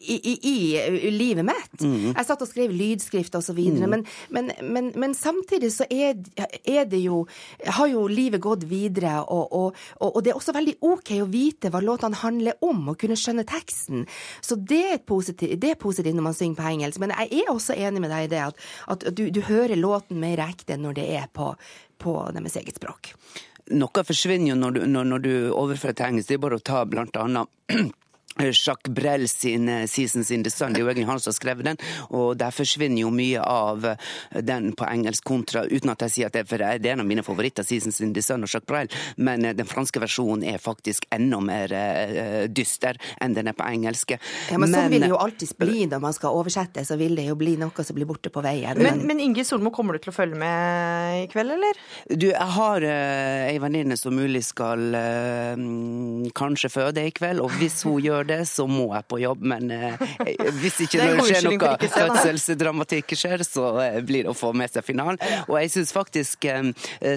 [0.00, 1.82] i, i, i, livet mitt.
[1.82, 2.14] Mm.
[2.14, 3.84] Jeg satt og skrev lydskrift og så videre.
[3.84, 3.92] Mm.
[3.92, 6.16] Men, men, men, men, samtidig så er,
[6.64, 7.26] er, det jo
[7.66, 11.28] Har jo livet gått videre, og, og, og, og, det er også veldig OK å
[11.28, 14.06] vite hva låtene handler om, og kunne skjønne teksten.
[14.40, 17.00] Så det er positivt, det er positivt når man synger på engelsk.
[17.02, 20.20] Men jeg er også enig med deg i det at, at du, du, hører låten
[20.22, 21.54] mer ekte når det er på,
[22.00, 23.14] på deres eget språk.
[23.70, 26.30] Noe forsvinner jo når du, når, når du overfører til engelsk.
[26.30, 27.96] Det er bare å ta blant annet
[28.38, 30.72] Jacques Brel sin eh, 'Seasons in the Sun'.
[30.72, 31.76] Det er jo egentlig han som har skrevet den,
[32.10, 33.96] og der forsvinner jo mye av eh,
[34.40, 37.08] den på engelsk kontra, uten at jeg sier at det, for det er en av
[37.08, 40.62] mine favoritter, 'Seasons in the Sun' og Jacques Brel, men eh, den franske versjonen er
[40.62, 41.72] faktisk enda mer
[42.48, 44.12] dyster enn den er på engelsk.
[44.14, 47.16] Ja, men, men sånn vil det jo alltid bli når man skal oversette, så vil
[47.18, 48.78] det jo bli noe som blir borte på veien.
[48.78, 51.80] Men, men Inge Solmo, kommer du til å følge med i kveld, eller?
[52.10, 57.80] Du, jeg har ei venninne som mulig skal uh, kanskje føde i kveld, og hvis
[57.86, 59.42] hun gjør gjør det, så må jeg på jobb.
[59.54, 59.96] Men eh,
[60.60, 64.70] hvis ikke Det det skjer noe fødselsdramatikk skjer, så eh, blir det å få med
[64.72, 65.18] seg finalen.
[65.48, 66.70] Og jeg syns faktisk eh,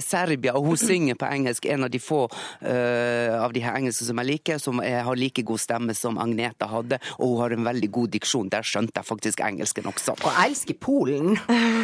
[0.03, 2.23] Serbia, og hun synger på engelsk, en av de få
[2.61, 6.67] eh, av de her engelske som jeg liker, som har like god stemme som Agneta
[6.71, 8.49] hadde, og hun har en veldig god diksjon.
[8.53, 10.15] Der skjønte jeg faktisk engelsken også.
[10.23, 11.35] Og jeg elsker Polen.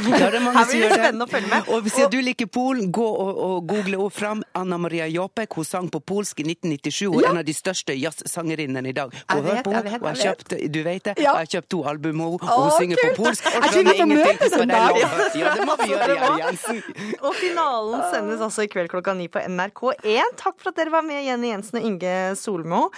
[0.10, 1.00] Ja, det er mange som gjør det.
[1.00, 1.70] spennende å følge med.
[1.74, 4.44] Og hvis du liker Polen, gå og, og google henne fram.
[4.58, 7.08] Anna Maria Jopek, hun sang på polsk i 1997.
[7.10, 7.32] Hun er Ja.
[7.34, 9.09] en av de største jazzsangerinnene i dag.
[9.14, 9.94] Jeg og hør på henne.
[10.00, 11.24] Og jeg jeg kjøpte, du vet det, Ja.
[11.24, 13.44] jeg har kjøpt to album og hun synger på polsk.
[13.50, 15.00] Jeg og tror vi ingenting, møtes en det dag.
[15.40, 16.18] Ja, det må vi gjøre.
[16.20, 16.82] Jenny Jensen.
[17.22, 20.36] Og finalen sendes altså i kveld klokka ni på NRK1.
[20.40, 22.90] Takk for at dere var med, Jenny Jensen og Inge Solmo.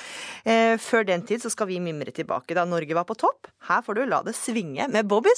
[0.45, 3.47] Eh, før den tid så skal vi mimre tilbake da Norge var på topp.
[3.69, 5.29] Her får du La det svinge med Bobby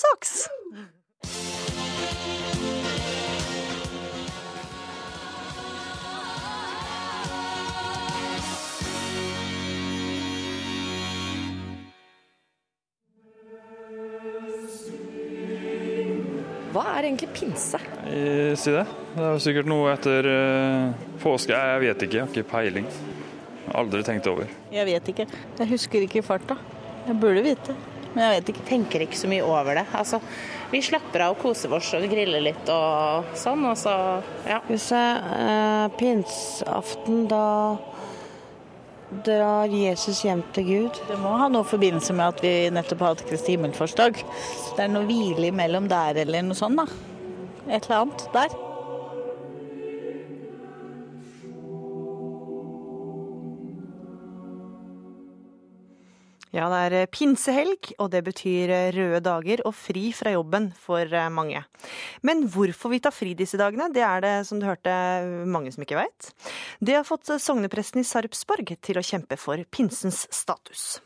[16.84, 17.80] Hva er egentlig pinse?
[18.04, 18.84] Eh, Si det.
[19.13, 21.56] Det er jo sikkert noe etter eh, påske.
[21.56, 22.88] Jeg vet ikke, jeg har ikke peiling.
[23.74, 24.50] Aldri tenkt over.
[24.74, 25.26] Jeg vet ikke.
[25.62, 26.58] Jeg husker ikke i farta.
[27.08, 27.76] Jeg burde vite,
[28.13, 28.65] men jeg vet ikke.
[28.67, 29.86] tenker ikke så mye over det.
[29.96, 30.19] Altså,
[30.74, 33.96] vi slapper av og koser oss og griller litt og sånn, og så
[34.48, 34.60] ja.
[34.67, 37.43] Hvis jeg eh, pinseaften, da
[39.26, 40.99] drar Jesus hjem til Gud.
[41.10, 44.21] Det må ha noe forbindelse med at vi nettopp har hatt Kristi himmelfartsdag.
[44.73, 46.88] Det er noe hvile imellom der eller noe sånt, da.
[47.69, 48.62] Et eller annet der.
[56.54, 60.68] Ja, det er eh, pinsehelg, og det betyr eh, røde dager og fri fra jobben
[60.78, 61.63] for eh, mange.
[62.22, 64.94] Men hvorfor vi tar fri disse dagene, det er det, som du hørte,
[65.50, 66.30] mange som ikke veit.
[66.78, 71.00] Det har fått sognepresten i Sarpsborg til å kjempe for pinsens status.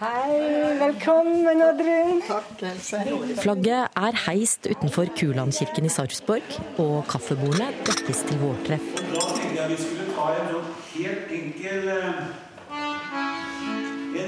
[0.00, 2.22] Hei, velkommen Oddrun.
[2.24, 3.02] Takk, Else.
[3.42, 8.88] Flagget er heist utenfor Kulandkirken i Sarpsborg, og kaffebordene dekkes til vårtreff.
[8.96, 11.92] Da tenkte jeg vi skulle ta en sånn helt enkel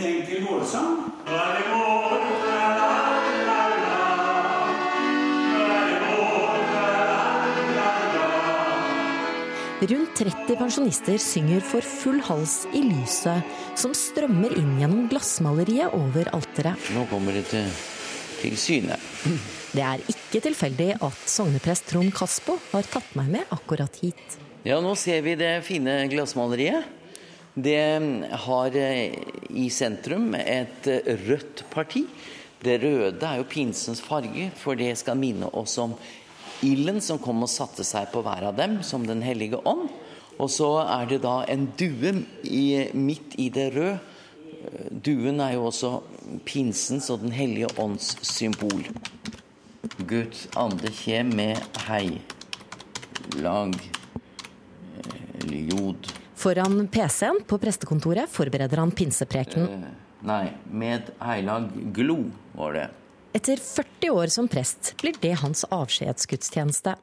[0.05, 0.97] En enkel vårsang.
[1.25, 2.89] Nå er det vår, la, la,
[3.49, 3.95] la.
[9.85, 16.29] Rundt 30 pensjonister synger for full hals i lyset som strømmer inn gjennom glassmaleriet over
[16.37, 16.91] alteret.
[16.97, 17.69] Nå kommer det til,
[18.43, 18.99] til syne.
[19.73, 24.37] Det er ikke tilfeldig at sogneprest Trond Kaspo har tatt meg med akkurat hit.
[24.69, 27.04] Ja, nå ser vi det fine glassmaleriet.
[27.55, 29.15] Det har eh,
[29.55, 32.03] i sentrum et eh, rødt parti.
[32.65, 35.95] Det røde er jo pinsens farge, for det skal minne oss om
[36.67, 39.87] ilden som kom og satte seg på hver av dem, som Den hellige ånd.
[40.43, 44.01] Og så er det da en due i, midt i det røde.
[44.65, 46.03] Eh, Duen er jo også
[46.49, 48.83] pinsens og Den hellige ånds symbol.
[50.11, 56.24] Guds ande kjem med heilag eh, eller jod.
[56.45, 59.85] Foran PC-en på prestekontoret forbereder han pinseprekenen.
[59.85, 59.93] Eh,
[60.29, 62.19] Nei, med heilag glo,
[62.53, 62.83] var det.
[63.33, 66.95] Etter 40 år som prest blir det hans avskjedsgudstjeneste.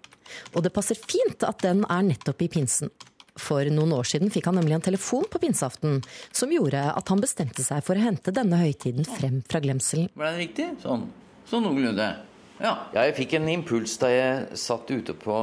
[0.54, 2.94] Og det passer fint at den er nettopp i pinsen.
[3.34, 7.26] For noen år siden fikk han nemlig en telefon på pinseaften som gjorde at han
[7.26, 10.14] bestemte seg for å hente denne høytiden frem fra glemselen.
[10.14, 10.70] Var det riktig?
[10.86, 11.10] Sånn,
[11.50, 12.14] sånn noenlunde.
[12.62, 12.78] Ja.
[12.94, 15.36] ja, jeg fikk en impuls da jeg satt ute på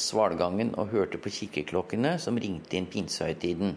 [0.00, 3.74] Svalgangen og hørte på kikkerklokkene som ringte inn pinsehøytiden.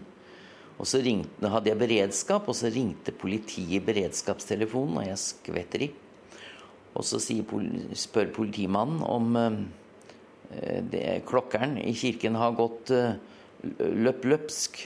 [0.75, 5.89] Og så ringte, hadde jeg beredskap, og så ringte politiet beredskapstelefonen, og jeg skvetter i.
[6.95, 13.15] Og så spør politimannen om eh, klokkeren i kirken har gått eh,
[13.79, 14.85] løp løpsk.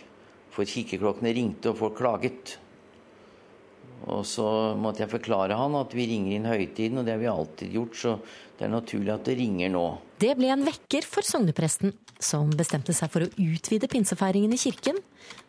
[0.54, 2.58] For kikkeklokkene ringte, og folk klaget.
[4.08, 4.46] Og så
[4.80, 7.98] måtte jeg forklare han at vi ringer inn høytiden, og det har vi alltid gjort,
[8.00, 8.14] så
[8.60, 9.86] det er naturlig at det ringer nå.
[10.20, 15.00] Det ble en vekker for sognepresten, som bestemte seg for å utvide pinsefeiringen i kirken,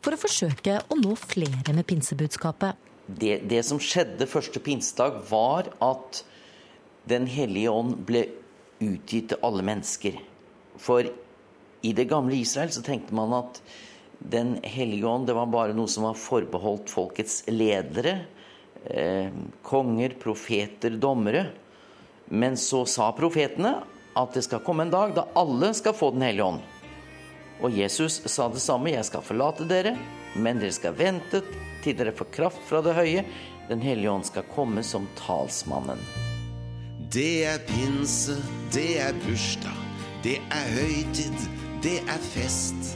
[0.03, 2.79] for å forsøke å nå flere med pinsebudskapet.
[3.11, 6.25] Det, det som skjedde første pinsedag, var at
[7.11, 8.21] Den hellige ånd ble
[8.85, 10.19] utgitt til alle mennesker.
[10.79, 11.09] For
[11.81, 13.63] i det gamle Israel så tenkte man at
[14.21, 18.19] Den hellige ånd det var bare noe som var forbeholdt folkets ledere.
[18.85, 19.29] Eh,
[19.63, 21.47] konger, profeter, dommere.
[22.25, 23.75] Men så sa profetene
[24.17, 26.61] at det skal komme en dag da alle skal få Den hellige ånd.
[27.61, 28.95] Og Jesus sa det samme.
[28.95, 29.97] Jeg skal forlate dere,
[30.35, 31.43] men dere skal vente
[31.85, 33.25] til dere får kraft fra det høye.
[33.69, 36.01] Den hellige ånd skal komme som talsmannen.
[37.13, 38.37] Det er pinse,
[38.73, 39.79] det er bursdag,
[40.23, 41.47] det er høytid,
[41.83, 42.93] det er fest.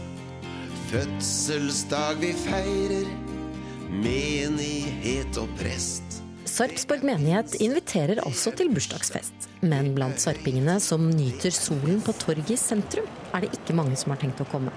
[0.91, 3.09] Fødselsdag vi feirer,
[4.03, 6.21] menighet og prest.
[6.49, 9.49] Sarpsborg menighet inviterer altså til bursdagsfest.
[9.65, 14.15] Men blant sarpingene som nyter solen på torget i sentrum, er det ikke mange som
[14.15, 14.73] har tenkt å komme.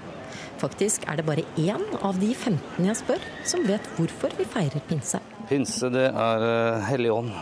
[0.58, 4.82] Faktisk er det bare én av de 15 jeg spør, som vet hvorfor vi feirer
[4.90, 5.20] pinse.
[5.50, 7.32] Pinse, det er uh, hellig ånd.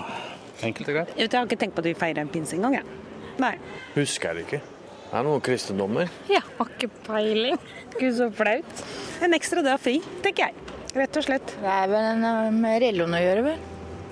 [0.66, 1.16] Enkelt og greit.
[1.16, 3.02] Jeg har ikke tenkt på at vi feirer en pinse engang, jeg.
[3.40, 3.56] Nei.
[3.96, 4.62] Husker jeg det ikke.
[5.06, 6.12] Det er noen kristendommer.
[6.32, 7.60] Ja, har ikke peiling.
[7.96, 8.86] Gud, så flaut.
[9.24, 10.75] En ekstra dag fri, tenker jeg.
[10.96, 11.50] Rett og slett.
[11.60, 13.58] Det er vel en, uh, med religionen å gjøre, vel.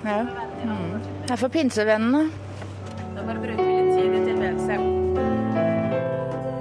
[0.05, 0.19] Ja.
[0.69, 0.99] Mm.
[1.25, 2.27] Det er for pinsevennene.
[3.15, 4.77] Da bare bruker vi litt tid i tilværelse.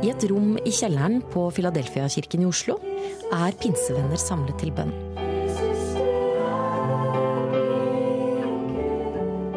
[0.04, 2.78] I et rom i kjelleren på Filadelfia-kirken i Oslo
[3.36, 4.96] er pinsevenner samlet til bønn.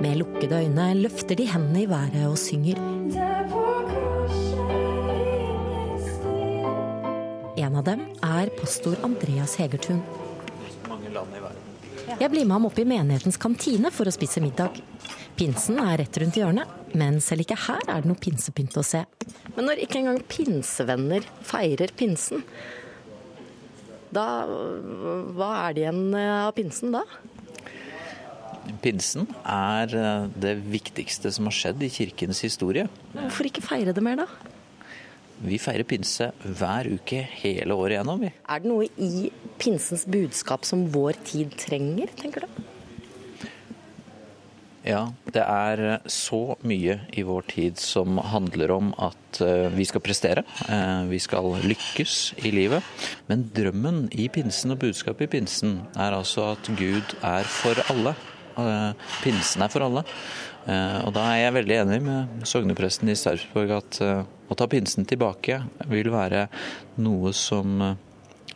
[0.03, 2.79] Med lukkede øyne løfter de hendene i været og synger.
[7.57, 10.03] En av dem er pastor Andreas Hegertun.
[11.17, 11.73] Land i verden.
[12.21, 14.77] Jeg blir med ham opp i menighetens kantine for å spise middag.
[15.37, 19.03] Pinsen er rett rundt hjørnet, men selv ikke her er det noe pinsepynt å se.
[19.57, 22.45] Men når ikke engang pinsevenner feirer pinsen,
[24.17, 27.03] da Hva er det igjen av pinsen da?
[28.83, 32.87] Pinsen er eh, det viktigste som har skjedd i kirkens historie.
[33.13, 34.55] Hvorfor ikke feire det mer, da?
[35.45, 38.23] Vi feirer pinse hver uke hele året igjennom.
[38.25, 38.31] Vi.
[38.49, 39.29] Er det noe i
[39.61, 42.63] pinsens budskap som vår tid trenger, tenker du?
[44.87, 45.01] Ja,
[45.35, 50.45] det er så mye i vår tid som handler om at eh, vi skal prestere.
[50.71, 52.15] eh, Vi skal lykkes
[52.47, 52.87] i livet.
[53.27, 58.15] Men drømmen i pinsen og budskapet i pinsen er altså at Gud er for alle.
[58.57, 58.93] Eh,
[59.25, 60.05] Pinsen er for alle.
[60.67, 64.67] Eh, Og da er jeg veldig enig med sognepresten i Sarpsborg at eh, å ta
[64.71, 65.61] pinsen tilbake
[65.91, 66.49] vil være
[67.03, 68.03] noe som eh,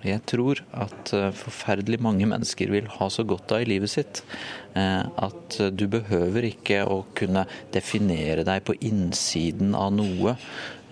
[0.00, 4.22] jeg tror at forferdelig mange mennesker vil ha så godt av i livet sitt
[4.72, 7.42] at du behøver ikke å kunne
[7.74, 10.38] definere deg på innsiden av noe.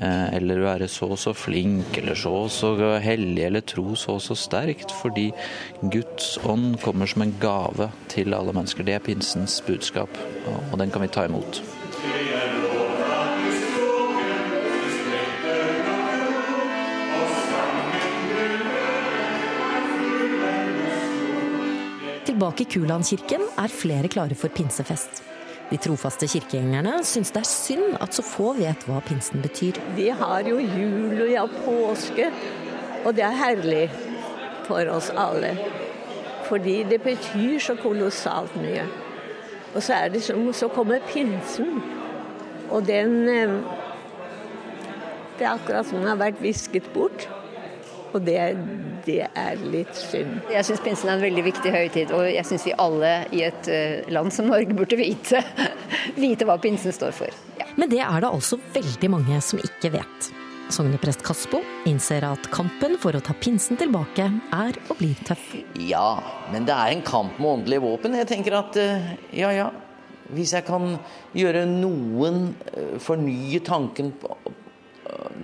[0.01, 4.19] Eh, Eller være så og så flink, eller så og så hellig, eller tro så
[4.19, 4.93] og så sterkt.
[5.03, 5.31] Fordi
[5.83, 8.85] Guds ånd kommer som en gave til alle mennesker.
[8.85, 10.11] Det er pinsens budskap,
[10.71, 11.63] og den kan vi ta imot.
[22.29, 25.25] Tilbake i Kulandkirken er flere klare for pinsefest.
[25.69, 29.77] De trofaste kirkegjengerne syns det er synd at så få vet hva pinsen betyr.
[29.99, 32.31] Vi har jo jul og ja, påske,
[33.05, 33.83] og det er herlig
[34.65, 35.53] for oss alle.
[36.49, 38.87] Fordi det betyr så kolossalt mye.
[39.75, 41.83] Og så, er det som, så kommer pinsen,
[42.73, 43.59] og den eh,
[45.39, 47.29] Det er akkurat som den har vært visket bort.
[48.17, 48.39] Og det,
[49.07, 50.39] det er litt synd.
[50.53, 53.71] Jeg syns pinsen er en veldig viktig høytid, og jeg syns vi alle i et
[53.73, 55.43] eh, land som Norge burde vite,
[56.25, 57.45] vite hva pinsen står for.
[57.79, 60.31] Men det er det altså veldig mange som ikke vet.
[60.73, 65.53] Sogneprest Kaspo innser at kampen for å ta pinsen tilbake er å bli tøff.
[65.81, 66.19] Ja,
[66.53, 68.17] men det er en kamp med åndelige våpen.
[68.19, 69.69] Jeg tenker at eh, ja, ja.
[70.29, 70.99] Hvis jeg kan
[71.33, 74.13] gjøre noen eh, Fornye tanken,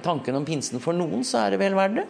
[0.05, 2.07] tanken om pinsen for noen, så er det vel verdt det.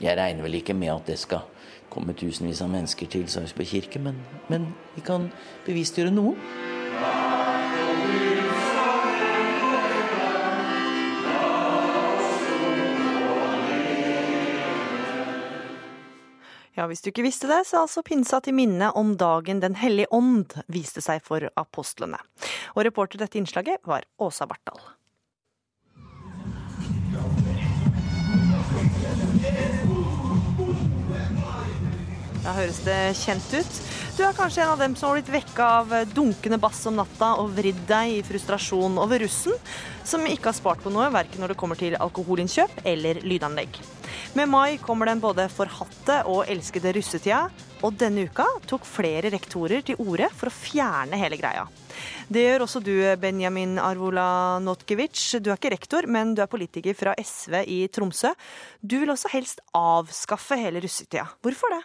[0.00, 1.44] Jeg regner vel ikke med at det skal
[1.92, 5.28] komme tusenvis av mennesker til Sarpsborg kirke, men, men vi kan
[5.66, 6.36] bevisstgjøre noe.
[16.78, 19.76] Ja, Hvis du ikke visste det, så er altså pinsa til minne om dagen Den
[19.76, 22.22] hellige ånd viste seg for apostlene.
[22.72, 24.80] Og reporter dette innslaget var Åsa Bartdal.
[32.50, 33.76] Da høres det kjent ut.
[34.16, 37.28] Du er kanskje en av dem som har blitt vekka av dunkende bass om natta
[37.38, 39.54] og vridd deg i frustrasjon over russen,
[40.02, 43.78] som ikke har spart på noe, verken når det kommer til alkoholinnkjøp eller lydanlegg.
[44.34, 47.44] Med mai kommer den både forhatte og elskede russetida,
[47.86, 51.68] og denne uka tok flere rektorer til orde for å fjerne hele greia.
[52.26, 55.22] Det gjør også du, Benjamin Arvola Notkevic.
[55.38, 58.34] Du er ikke rektor, men du er politiker fra SV i Tromsø.
[58.82, 61.28] Du vil også helst avskaffe hele russetida.
[61.46, 61.82] Hvorfor det?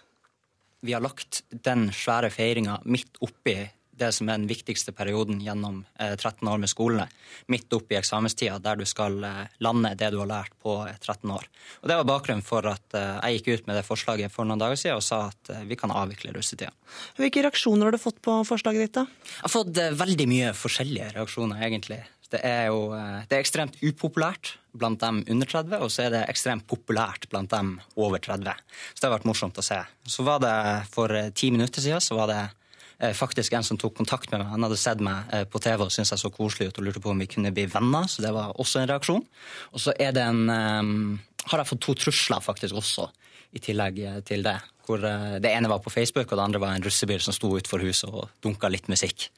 [0.86, 3.58] Vi har lagt den svære feiringa midt oppi
[3.96, 7.08] det som er den viktigste perioden gjennom eh, 13 år med skolene.
[7.52, 11.32] Midt oppi eksamenstida, der du skal eh, lande det du har lært på eh, 13
[11.32, 11.48] år.
[11.82, 14.62] Og Det var bakgrunnen for at eh, jeg gikk ut med det forslaget for noen
[14.62, 16.74] dager siden og sa at eh, vi kan avvikle russetida.
[17.20, 19.00] Hvilke reaksjoner har du fått på forslaget ditt?
[19.00, 19.06] da?
[19.38, 22.02] Jeg har fått eh, veldig mye forskjellige reaksjoner, egentlig.
[22.34, 26.14] Det er jo eh, det er ekstremt upopulært blant dem under 30, og så er
[26.16, 28.50] det ekstremt populært blant dem over 30.
[28.92, 29.80] Så det har vært morsomt å se.
[30.10, 30.56] Så var det
[30.94, 34.42] For eh, ti minutter siden så var det eh, faktisk en som tok kontakt med
[34.42, 34.52] meg.
[34.56, 37.14] Han hadde sett meg på TV og syntes jeg så koselig ut og lurte på
[37.14, 39.26] om vi kunne bli venner, så det var også en reaksjon.
[39.74, 43.12] Og så er det en Har jeg fått to trusler faktisk også,
[43.54, 44.58] i tillegg til det.
[44.86, 47.86] Hvor Det ene var på Facebook, og det andre var en russebil som sto utenfor
[47.86, 49.30] huset og dunka litt musikk.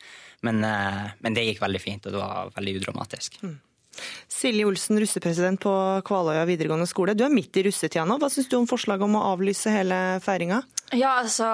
[0.46, 3.40] Men, eh, men det gikk veldig fint, og det var veldig udramatisk.
[4.30, 5.74] Silje Olsen, russepresident på
[6.06, 7.16] Kvaløya videregående skole.
[7.18, 8.20] Du er midt i russetida nå.
[8.22, 10.62] Hva syns du om forslaget om å avlyse hele feiringa?
[10.96, 11.48] Ja, altså,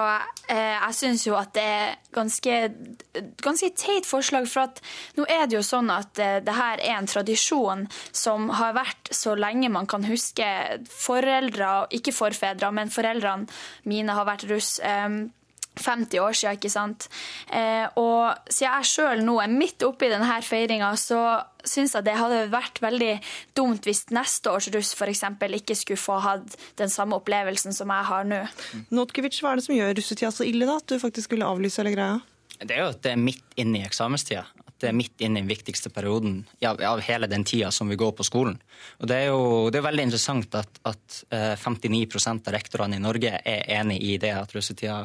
[0.46, 2.58] eh, jeg syns jo at det er ganske,
[3.42, 4.46] ganske teit forslag.
[4.50, 4.82] For at
[5.16, 9.10] nå er det jo sånn at eh, det her er en tradisjon som har vært
[9.10, 10.46] så lenge man kan huske.
[10.90, 13.48] Foreldre, ikke forfedre, men foreldrene
[13.90, 14.76] mine har vært russ.
[15.74, 17.08] Eh, 50 år siden, ikke sant.
[17.52, 22.16] Eh, og siden jeg sjøl nå er midt oppi denne feiringa, så syns jeg det
[22.18, 23.12] hadde vært veldig
[23.56, 25.24] dumt hvis neste års russ f.eks.
[25.60, 28.42] ikke skulle få hatt den samme opplevelsen som jeg har nå.
[28.94, 30.78] Notkevic, hva er det som gjør russetida så ille, da?
[30.78, 32.20] At du faktisk skulle avlyse hele greia?
[32.60, 34.44] Det er jo at det er midt inne i eksamenstida.
[34.64, 37.90] At det er midt inne i den viktigste perioden av, av hele den tida som
[37.90, 38.60] vi går på skolen.
[39.00, 43.02] Og Det er jo det er veldig interessant at, at eh, 59% av rektorene i
[43.02, 45.02] Norge er enig i det at russetida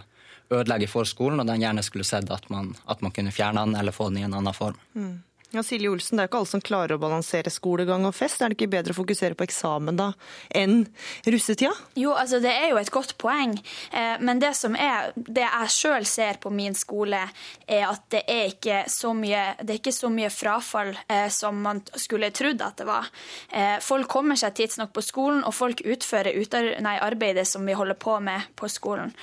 [0.52, 3.76] ødelegger for skolen, og den gjerne skulle sett at man, at man kunne fjerne den
[3.80, 4.80] eller få den i en annen form.
[4.94, 5.18] Mm.
[5.52, 8.38] Ja, Silje Olsen, Det er ikke alle som klarer å balansere skolegang og fest.
[8.42, 10.12] Er det ikke bedre å fokusere på eksamen da
[10.54, 10.84] enn
[11.26, 11.72] russetida?
[11.98, 13.56] Jo, altså det er jo et godt poeng.
[13.90, 17.24] Eh, men det som er, det jeg sjøl ser på min skole,
[17.66, 21.58] er at det er ikke så mye, det er ikke så mye frafall eh, som
[21.66, 23.10] man skulle trodd at det var.
[23.50, 27.74] Eh, folk kommer seg tidsnok på skolen, og folk utfører utar, nei, arbeidet som vi
[27.74, 29.16] holder på med på skolen.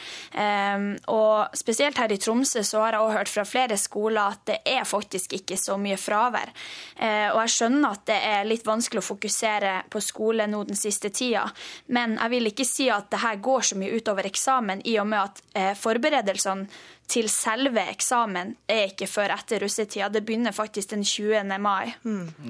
[1.12, 4.59] Og spesielt her i Tromsø så har jeg også hørt fra flere skoler at det
[4.66, 6.52] er faktisk ikke så mye fravær.
[6.96, 10.78] Eh, og jeg skjønner at det er litt vanskelig å fokusere på skole nå den
[10.78, 11.46] siste tida,
[11.92, 15.10] men jeg vil ikke si at det her går så mye utover eksamen, i og
[15.12, 16.68] med at eh, forberedelsene
[17.07, 20.09] til selve eksamen er ikke før etter russetida.
[20.12, 21.59] Det begynner faktisk den 20.
[21.62, 21.94] mai.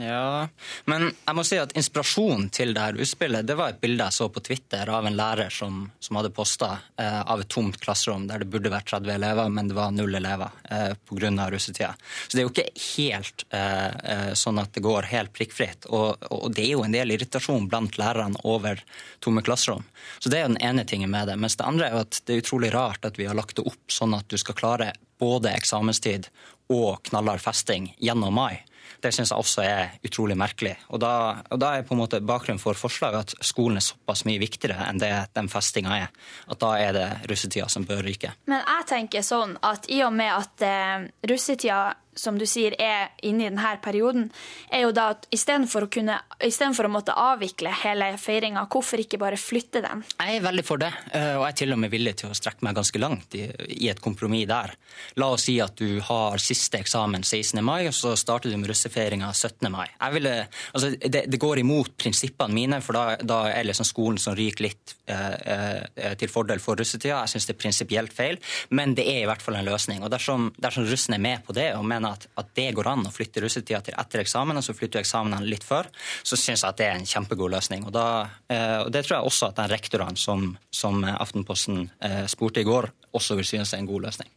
[0.01, 0.49] Ja,
[0.89, 4.17] men jeg må si at inspirasjonen til det her utspillet det var et bilde jeg
[4.17, 8.27] så på Twitter av en lærer som, som hadde posta eh, av et tomt klasserom
[8.31, 11.51] der det burde vært 30 elever, men det var null elever eh, pga.
[11.53, 11.93] russetida.
[12.27, 15.89] Så det er jo ikke helt eh, eh, sånn at det går helt prikkfritt.
[15.93, 18.81] Og, og det er jo en del irritasjon blant lærerne over
[19.21, 19.85] tomme klasserom.
[20.19, 21.37] Så det er jo den ene tingen med det.
[21.41, 23.67] Mens det andre er jo at det er utrolig rart at vi har lagt det
[23.67, 26.29] opp sånn at du skal klare både eksamenstid
[26.71, 28.63] og knallhard festing gjennom mai.
[29.03, 30.75] Det syns jeg også er utrolig merkelig.
[30.95, 34.25] Og da, og da er på en måte bakgrunnen for forslaget at skolen er såpass
[34.29, 36.15] mye viktigere enn det den festinga er.
[36.51, 38.33] At da er det russetida som bør ryke.
[38.51, 41.81] Men jeg tenker sånn at i og med at eh, russetida
[42.17, 44.31] som du sier, er inne i denne perioden,
[44.73, 49.21] er jo da at istedenfor å, kunne, istedenfor å måtte avvikle hele feiringa, hvorfor ikke
[49.21, 50.05] bare flytte den?
[50.17, 52.37] Jeg er veldig for det, eh, og jeg er til og med villig til å
[52.37, 53.45] strekke meg ganske langt i,
[53.77, 54.75] i et kompromiss der.
[55.21, 57.61] La oss si at du har siste eksamen 16.
[57.65, 59.69] mai, og så starter du med russefeiringa 17.
[59.73, 59.87] mai.
[60.17, 60.35] Ville,
[60.73, 64.67] altså, det, det, går imot prinsippene mine, for da, da er liksom skolen som ryker
[64.69, 67.23] litt eh, eh, til fordel for russetida.
[67.25, 68.41] Jeg syns det er prinsipielt feil,
[68.77, 70.05] men det er i hvert fall en løsning.
[70.05, 73.07] Og dersom, dersom russen er med på det og mener at, at, det går an
[73.09, 75.89] å flytte russetida til etter eksamen, og så flytter du eksamenen litt før,
[76.23, 77.87] så syns jeg at det er en kjempegod løsning.
[77.89, 78.07] Og, da,
[78.53, 82.69] eh, og Det tror jeg også at den rektoren som, som Aftenposten eh, spurte i
[82.69, 84.31] går, også vil synes er en god løsning.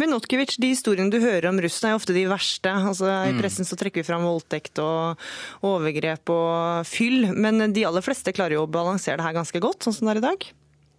[0.00, 2.72] Men Notkevic, de historiene du hører om russen er ofte de verste.
[2.72, 5.20] Altså, I pressen så trekker vi fram voldtekt og
[5.66, 9.84] overgrep og fyll, men de aller fleste klarer jo å balansere det her ganske godt,
[9.84, 10.48] sånn som det er i dag?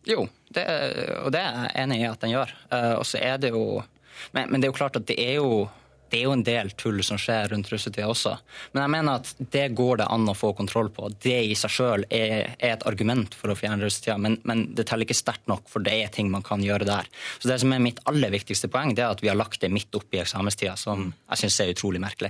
[0.04, 0.64] Jo, det,
[1.24, 2.54] og det er jeg enig i at den gjør.
[2.68, 3.66] Uh, og så er det jo
[4.32, 5.66] men, men det er jo klart at det er jo
[6.14, 8.36] det er jo en del tull som skjer rundt russetida også.
[8.76, 11.08] Men jeg mener at det går det an å få kontroll på.
[11.26, 14.86] Det i seg sjøl er, er, et argument for å fjerne russetida, men, men, det
[14.90, 17.10] teller ikke sterkt nok, for det er ting man kan gjøre der.
[17.40, 19.72] Så det som er mitt aller viktigste poeng, det er at vi har lagt det
[19.74, 22.30] midt opp i eksamenstida, som jeg syns er utrolig merkelig.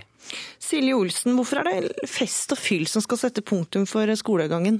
[0.63, 4.79] Silje Olsen, hvorfor er det fest og fyll som skal sette punktum for skolegangen?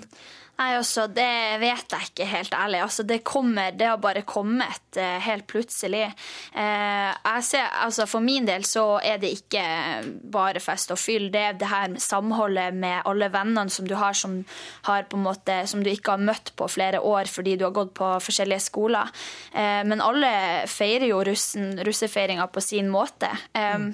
[0.54, 2.82] Nei, altså, Det vet jeg ikke, helt ærlig.
[2.86, 6.06] Altså, det, kommer, det har bare kommet eh, helt plutselig.
[6.54, 9.64] Eh, ser, altså, For min del så er det ikke
[10.34, 11.32] bare fest og fyll.
[11.34, 14.38] Det er det her samholdet med alle vennene som du har som,
[14.86, 18.12] har måte, som du ikke har møtt på flere år fordi du har gått på
[18.22, 19.10] forskjellige skoler.
[19.52, 20.32] Eh, men alle
[20.70, 23.32] feirer jo russen, russefeiringa på sin måte.
[23.58, 23.90] Mm.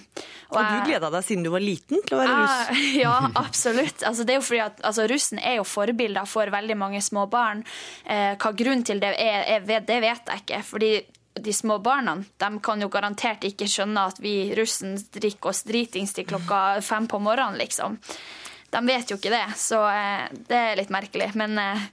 [0.50, 2.86] og, og du gleda deg siden du var liten til å være russ?
[3.06, 4.04] ja, absolutt.
[4.04, 7.26] Altså, det er jo fordi at altså, Russen er jo forbilder for veldig mange små
[7.32, 7.64] barn.
[8.06, 10.62] Eh, hva grunnen til det er, det vet jeg ikke.
[10.66, 10.92] fordi
[11.40, 16.14] de små barna de kan jo garantert ikke skjønne at vi russen drikker oss dritings
[16.16, 18.00] til klokka fem på morgenen, liksom.
[18.70, 21.32] De vet jo ikke det, så eh, det er litt merkelig.
[21.40, 21.88] Men eh,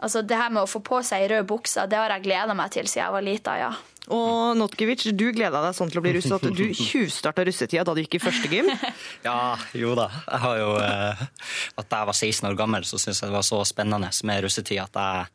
[0.00, 2.72] altså, det her med å få på seg rød bukse, det har jeg gleda meg
[2.74, 3.70] til siden jeg var lita, ja.
[4.14, 7.94] Og Notkevic, du gleda deg sånn til å bli russ at du tjuvstarta russetida da
[7.96, 8.70] du gikk i første gym.
[9.26, 10.06] Ja, jo da.
[10.28, 11.22] Jeg har jo eh,
[11.80, 14.80] At jeg var 16 år gammel, så syntes jeg det var så spennende med russetid
[14.80, 15.32] at jeg,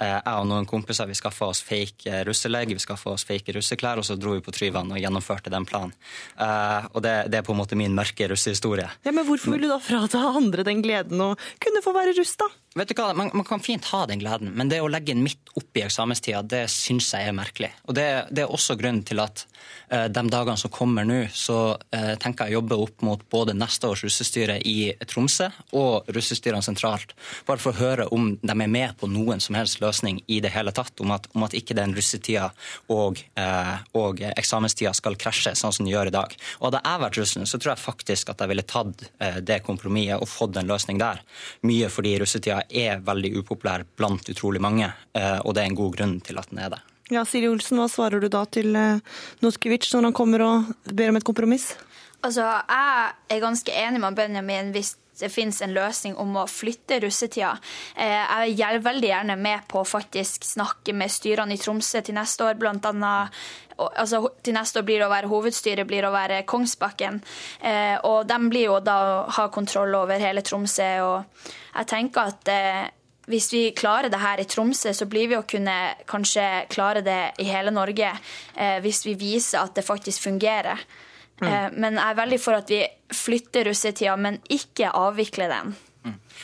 [0.00, 3.54] eh, jeg og noen kompiser vi skaffa oss fake russelege, russelegg, vi skaffa oss fake
[3.56, 5.94] russeklær, og så dro vi på Tryvann og gjennomførte den planen.
[6.38, 8.88] Eh, og det, det er på en måte min mørke russehistorie.
[9.06, 12.36] Ja, Men hvorfor vil du da frata andre den gleden å kunne få være russ,
[12.40, 12.48] da?
[12.76, 15.24] Vet du hva, man, man kan fint ha den gleden, men det å legge den
[15.24, 17.70] midt oppi eksamenstida, det syns jeg er merkelig.
[17.88, 18.04] Og det,
[18.36, 19.46] det er også grunnen til at
[19.86, 23.88] de dagene som kommer nå, så eh, tenker jeg å jobbe opp mot både neste
[23.90, 25.48] års russestyre i Tromsø
[25.78, 27.14] og russestyrene sentralt,
[27.46, 30.52] bare for å høre om de er med på noen som helst løsning i det
[30.54, 32.50] hele tatt, om at, om at ikke den russetida
[32.92, 36.36] og, eh, og eksamenstida skal krasje sånn som den gjør i dag.
[36.60, 39.62] Og Hadde jeg vært russen, så tror jeg faktisk at jeg ville tatt eh, det
[39.66, 41.22] kompromisset og fått en løsning der.
[41.66, 45.96] Mye fordi russetida er veldig upopulær blant utrolig mange, eh, og det er en god
[45.98, 46.82] grunn til at den er det.
[47.12, 48.98] Ja, Siri Olsen, hva svarer du da til eh,
[49.42, 51.74] når han kommer og ber om et kompromiss?
[52.24, 56.98] Altså, Jeg er ganske enig med Benjamin hvis det finnes en løsning om å flytte
[57.00, 57.54] russetida.
[57.94, 62.18] Eh, Jeg er veldig gjerne med på å faktisk snakke med styrene i Tromsø til
[62.18, 63.30] neste år, blant annet
[63.78, 67.22] altså, til neste år blir det å være hovedstyret blir å være Kongsbakken.
[67.60, 70.90] Eh, og de blir jo da å ha kontroll over hele Tromsø.
[71.06, 72.84] Og jeg tenker at eh,
[73.26, 75.74] hvis vi klarer det her i Tromsø, så blir vi å kunne
[76.06, 78.12] kanskje klare det i hele Norge.
[78.54, 80.84] Eh, hvis vi viser at det faktisk fungerer.
[81.40, 81.48] Mm.
[81.48, 85.76] Eh, men jeg er veldig for at vi flytter russetida, men ikke avvikler den.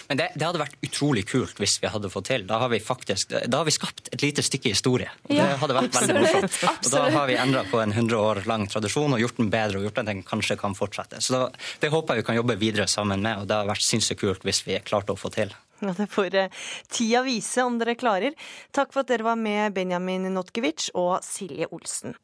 [0.09, 2.45] Men det, det hadde vært utrolig kult hvis vi hadde fått til.
[2.49, 5.11] Da har vi faktisk, da har vi skapt et lite stykke historie.
[5.28, 6.87] Og Ja, det hadde vært veldig absolutt, morsomt.
[6.89, 9.80] Og da har vi endra på en 100 år lang tradisjon og gjort den bedre
[9.80, 11.22] og gjort den den kanskje kan fortsette.
[11.22, 11.43] Så da,
[11.83, 14.49] det håper jeg vi kan jobbe videre sammen med, og det har vært sinnssykt kult
[14.49, 15.55] hvis vi klarte å få til.
[15.83, 16.51] Ja, Det får eh,
[16.89, 18.37] tida vise om dere klarer.
[18.70, 22.14] Takk for at dere var med, Benjamin Notkevic og Silje Olsen.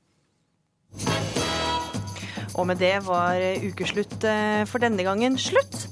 [2.59, 5.87] Og med det var eh, ukeslutt eh, for denne gangen slutt.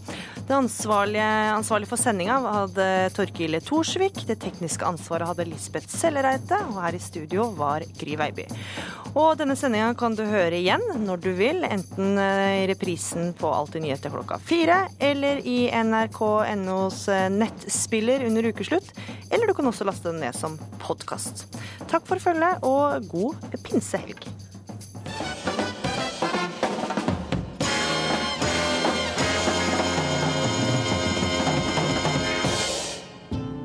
[0.46, 2.86] Det ansvarlige, ansvarlige for sendinga hadde
[3.16, 4.20] Torkil Thorsvik.
[4.28, 6.58] Det tekniske ansvaret hadde Lisbeth Sellereite.
[6.70, 8.46] Og her i studio var Gry Veiby.
[9.16, 13.50] Og denne sendinga kan du høre igjen når du vil, enten eh, i reprisen på
[13.50, 18.90] Alltid nyheter klokka fire, eller i nrk.nos nettspiller under ukeslutt.
[19.30, 21.46] Eller du kan også laste den ned som podkast.
[21.90, 24.45] Takk for følget, og god pinsehelg.